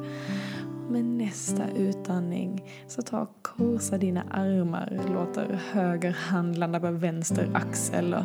Med 0.90 1.05
nästa 1.05 1.70
utandning 1.70 2.70
så 2.88 3.03
ta 3.03 3.27
korsa 3.42 3.98
dina 3.98 4.22
armar. 4.31 5.00
Låter 5.12 5.61
höger 5.72 6.11
hand 6.12 6.59
landa 6.59 6.81
på 6.81 6.90
vänster 6.90 7.50
axel 7.55 8.14
och 8.14 8.24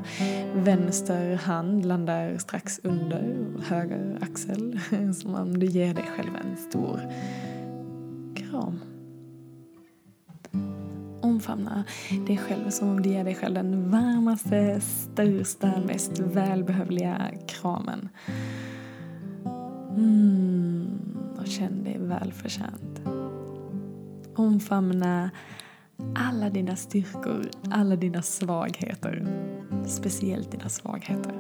vänster 0.54 1.36
hand 1.36 1.86
landar 1.86 2.38
strax 2.38 2.80
under 2.84 3.46
höger 3.64 4.18
axel. 4.22 4.80
Som 5.16 5.36
om 5.36 5.60
du 5.60 5.66
ger 5.66 5.94
dig 5.94 6.06
själv 6.16 6.36
en 6.36 6.58
stor 6.58 7.00
kram. 8.36 8.80
Omfamna 11.40 11.84
dig 12.28 12.38
själv 12.38 12.70
som 12.70 12.90
om 12.90 13.02
du 13.02 13.10
ger 13.10 13.24
dig 13.24 13.36
själv 13.36 13.54
den 13.54 13.92
varmaste, 13.92 14.82
största, 14.82 15.74
mest 15.88 16.20
välbehövliga 16.20 17.32
kramen. 17.48 18.10
Mm, 19.98 21.00
och 21.40 21.48
känn 21.48 21.84
dig 21.84 21.98
välförtjänt. 22.00 23.02
Omfamna 24.36 25.30
alla 26.16 26.50
dina 26.50 26.76
styrkor, 26.76 27.50
alla 27.72 27.96
dina 27.96 28.22
svagheter. 28.22 29.28
Speciellt 29.86 30.52
dina 30.52 30.70
svagheter. 30.70 31.36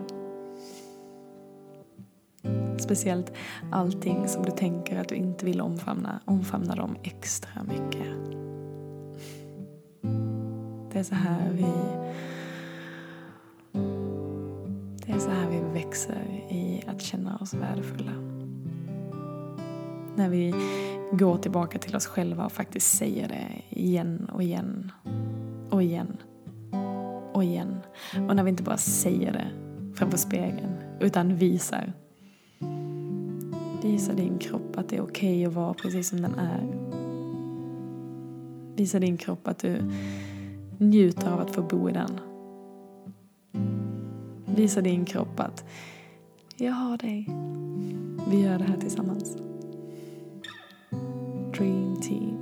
Speciellt 2.77 3.33
allting 3.71 4.27
som 4.27 4.45
du 4.45 4.51
tänker 4.51 4.99
att 4.99 5.09
du 5.09 5.15
inte 5.15 5.45
vill 5.45 5.61
omfamna. 5.61 6.19
Omfamna 6.25 6.75
dem 6.75 6.95
extra 7.03 7.63
mycket. 7.63 8.48
Det 10.99 11.03
är 11.03 11.05
så 11.05 11.15
här 11.15 11.49
vi 11.51 11.65
Det 15.05 15.11
är 15.11 15.19
så 15.19 15.29
här 15.29 15.49
vi 15.49 15.79
växer 15.79 16.23
i 16.49 16.83
att 16.87 17.01
känna 17.01 17.37
oss 17.37 17.53
värdefulla. 17.53 18.11
När 20.15 20.29
vi 20.29 20.53
går 21.11 21.37
tillbaka 21.37 21.79
till 21.79 21.95
oss 21.95 22.07
själva 22.07 22.45
och 22.45 22.51
faktiskt 22.51 22.97
säger 22.97 23.27
det 23.27 23.77
igen 23.79 24.29
och 24.33 24.43
igen 24.43 24.91
och 25.69 25.83
igen 25.83 26.17
och 27.33 27.43
igen. 27.43 27.79
Och 28.29 28.35
när 28.35 28.43
vi 28.43 28.49
inte 28.49 28.63
bara 28.63 28.77
säger 28.77 29.33
det 29.33 29.47
framför 29.95 30.17
spegeln 30.17 30.73
utan 30.99 31.35
visar. 31.35 31.93
Visa 33.83 34.13
din 34.13 34.37
kropp 34.37 34.77
att 34.77 34.89
det 34.89 34.95
är 34.95 35.01
okej 35.01 35.29
okay 35.29 35.45
att 35.45 35.53
vara 35.53 35.73
precis 35.73 36.09
som 36.09 36.21
den 36.21 36.35
är. 36.35 36.89
Visa 38.75 38.99
din 38.99 39.17
kropp 39.17 39.47
att 39.47 39.59
du 39.59 39.83
Njut 40.81 41.27
av 41.27 41.39
att 41.39 41.55
få 41.55 41.61
bo 41.61 41.89
i 41.89 41.93
den. 41.93 42.19
Visa 44.45 44.81
din 44.81 45.05
kropp 45.05 45.39
att 45.39 45.65
jag 46.55 46.73
har 46.73 46.97
dig. 46.97 47.27
Vi 48.29 48.41
gör 48.41 48.57
det 48.57 48.63
här 48.63 48.77
tillsammans. 48.77 49.37
Dream 51.57 52.01
Team. 52.01 52.37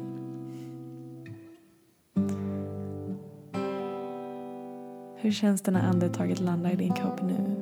Hur 5.15 5.31
känns 5.31 5.61
det 5.61 5.71
när 5.71 5.89
andetaget 5.89 6.39
landar 6.39 6.71
i 6.71 6.75
din 6.75 6.93
kropp 6.93 7.21
nu? 7.21 7.55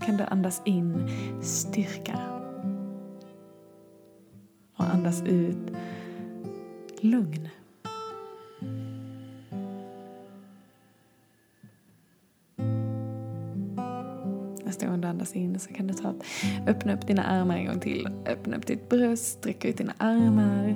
Kan 0.00 0.16
du 0.16 0.24
andas 0.24 0.62
in 0.64 1.08
styrka? 1.42 2.18
Och 4.76 4.84
andas 4.84 5.22
ut 5.22 5.72
lugn. 7.02 7.48
Nästa 14.64 14.86
gång 14.86 15.00
du 15.00 15.08
andas 15.08 15.36
in 15.36 15.58
så 15.58 15.72
kan 15.72 15.86
du 15.86 15.94
ta 15.94 16.14
öppna 16.66 16.94
upp 16.94 17.06
dina 17.06 17.22
armar 17.22 17.56
en 17.56 17.66
gång 17.66 17.80
till. 17.80 18.08
Öppna 18.26 18.56
upp 18.56 18.66
ditt 18.66 18.88
bröst, 18.88 19.24
sträcka 19.24 19.68
ut 19.68 19.76
dina 19.76 19.92
armar. 19.98 20.74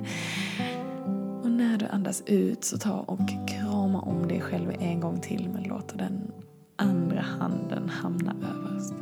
Och 1.42 1.50
när 1.50 1.78
du 1.78 1.86
andas 1.86 2.22
ut 2.26 2.64
så 2.64 2.78
ta 2.78 2.98
och 2.98 3.48
krama 3.48 4.00
om 4.00 4.28
dig 4.28 4.40
själv 4.40 4.72
en 4.80 5.00
gång 5.00 5.20
till 5.20 5.48
men 5.52 5.62
låt 5.62 5.98
den 5.98 6.32
andra 6.76 7.20
handen 7.20 7.88
hamna 7.88 8.34
överst. 8.42 8.94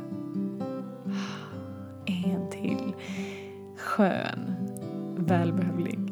En 2.05 2.49
till 2.49 2.93
skön, 3.77 4.55
välbehövlig 5.17 6.04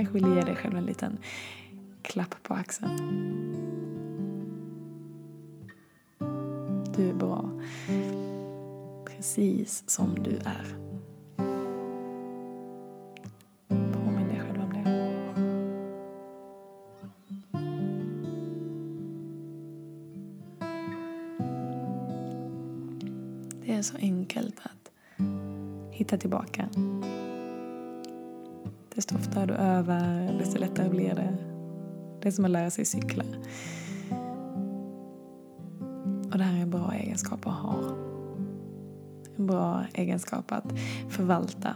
Kanske 0.00 0.14
vill 0.14 0.34
ge 0.34 0.40
dig 0.40 0.56
själv 0.56 0.76
en 0.76 0.86
liten 0.86 1.18
klapp 2.02 2.34
på 2.42 2.54
axeln. 2.54 2.96
Du 6.96 7.08
är 7.08 7.14
bra. 7.14 7.50
Precis 9.06 9.84
som 9.86 10.14
du 10.14 10.30
är. 10.30 10.76
Påminn 13.68 14.28
dig 14.28 14.40
själv 14.40 14.62
om 14.62 14.72
det. 14.72 14.84
Det 23.66 23.72
är 23.72 23.82
så 23.82 23.96
enkelt 23.96 24.60
att 24.62 24.90
hitta 25.90 26.16
tillbaka. 26.16 26.68
Desto 29.10 29.28
oftare 29.28 29.46
du 29.46 29.54
övar, 29.54 30.38
desto 30.38 30.58
lättare 30.58 30.88
blir 30.88 31.14
det. 31.14 31.36
Det 32.20 32.28
är 32.28 32.32
som 32.32 32.44
att 32.44 32.50
lära 32.50 32.70
sig 32.70 32.84
cykla. 32.84 33.24
Och 36.32 36.38
det 36.38 36.44
här 36.44 36.56
är 36.58 36.62
en 36.62 36.70
bra 36.70 36.92
egenskap 36.94 37.46
att 37.46 37.54
ha. 37.54 37.74
En 39.36 39.46
bra 39.46 39.84
egenskap 39.94 40.52
att 40.52 40.72
förvalta. 41.08 41.74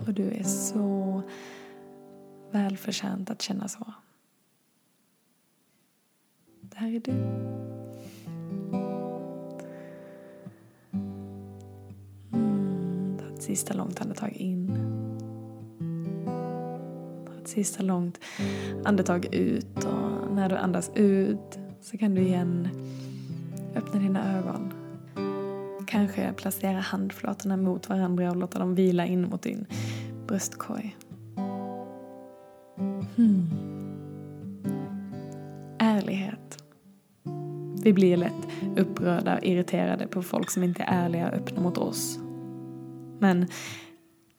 Och 0.00 0.14
du 0.14 0.30
är 0.30 0.44
så 0.44 1.22
välförtjänt 2.50 3.30
att 3.30 3.42
känna 3.42 3.68
så. 3.68 3.92
Det 6.60 6.76
här 6.76 6.94
är 6.94 7.00
du. 7.00 7.49
Ett 13.40 13.44
sista 13.44 13.74
långt 13.74 14.00
andetag 14.00 14.32
in. 14.32 14.78
Ta 17.26 17.32
ett 17.42 17.48
sista 17.48 17.82
långt 17.82 18.20
andetag 18.84 19.34
ut 19.34 19.84
och 19.84 20.34
när 20.34 20.48
du 20.48 20.56
andas 20.56 20.90
ut 20.94 21.58
så 21.80 21.98
kan 21.98 22.14
du 22.14 22.22
igen 22.22 22.68
öppna 23.76 24.00
dina 24.00 24.38
ögon. 24.38 24.72
Kanske 25.86 26.32
placera 26.32 26.80
handflatorna 26.80 27.56
mot 27.56 27.88
varandra 27.88 28.30
och 28.30 28.36
låta 28.36 28.58
dem 28.58 28.74
vila 28.74 29.06
in 29.06 29.28
mot 29.28 29.42
din 29.42 29.66
bröstkorg. 30.26 30.96
Hmm. 33.16 33.46
Ärlighet. 35.78 36.64
Vi 37.82 37.92
blir 37.92 38.16
lätt 38.16 38.48
upprörda 38.76 39.36
och 39.36 39.44
irriterade 39.44 40.06
på 40.06 40.22
folk 40.22 40.50
som 40.50 40.62
inte 40.62 40.82
är 40.82 41.04
ärliga 41.04 41.28
och 41.28 41.34
öppna 41.34 41.60
mot 41.60 41.78
oss. 41.78 42.18
Men 43.20 43.46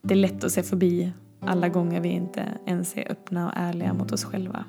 det 0.01 0.13
är 0.13 0.17
lätt 0.17 0.43
att 0.43 0.51
se 0.51 0.63
förbi 0.63 1.11
alla 1.39 1.69
gånger 1.69 2.01
vi 2.01 2.09
inte 2.09 2.45
ens 2.65 2.97
är 2.97 3.11
öppna 3.11 3.47
och 3.47 3.53
ärliga 3.55 3.93
mot 3.93 4.11
oss 4.11 4.23
själva. 4.23 4.65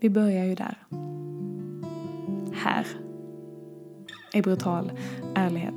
Vi 0.00 0.10
börjar 0.10 0.44
ju 0.44 0.54
där. 0.54 0.78
Här. 2.52 2.86
I 4.32 4.42
brutal 4.42 4.92
ärlighet. 5.34 5.74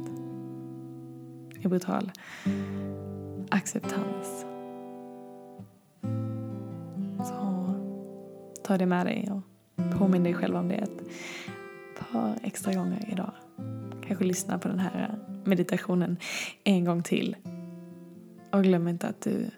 I 1.59 1.67
brutal 1.67 2.11
acceptans. 3.49 4.45
Så 7.23 7.65
ta 8.63 8.77
det 8.77 8.85
med 8.85 9.05
dig 9.05 9.29
och 9.31 9.41
påminn 9.99 10.23
dig 10.23 10.33
själv 10.33 10.55
om 10.55 10.67
det 10.67 10.75
ett 10.75 11.03
par 11.99 12.37
extra 12.43 12.73
gånger 12.73 13.09
idag. 13.11 13.31
Kanske 14.07 14.25
lyssna 14.25 14.59
på 14.59 14.67
den 14.67 14.79
här 14.79 15.19
meditationen 15.45 16.17
en 16.63 16.85
gång 16.85 17.03
till. 17.03 17.35
Och 18.51 18.63
glöm 18.63 18.87
inte 18.87 19.07
att 19.07 19.21
du 19.21 19.49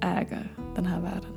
äger 0.00 0.56
den 0.76 0.86
här 0.86 1.00
världen. 1.00 1.27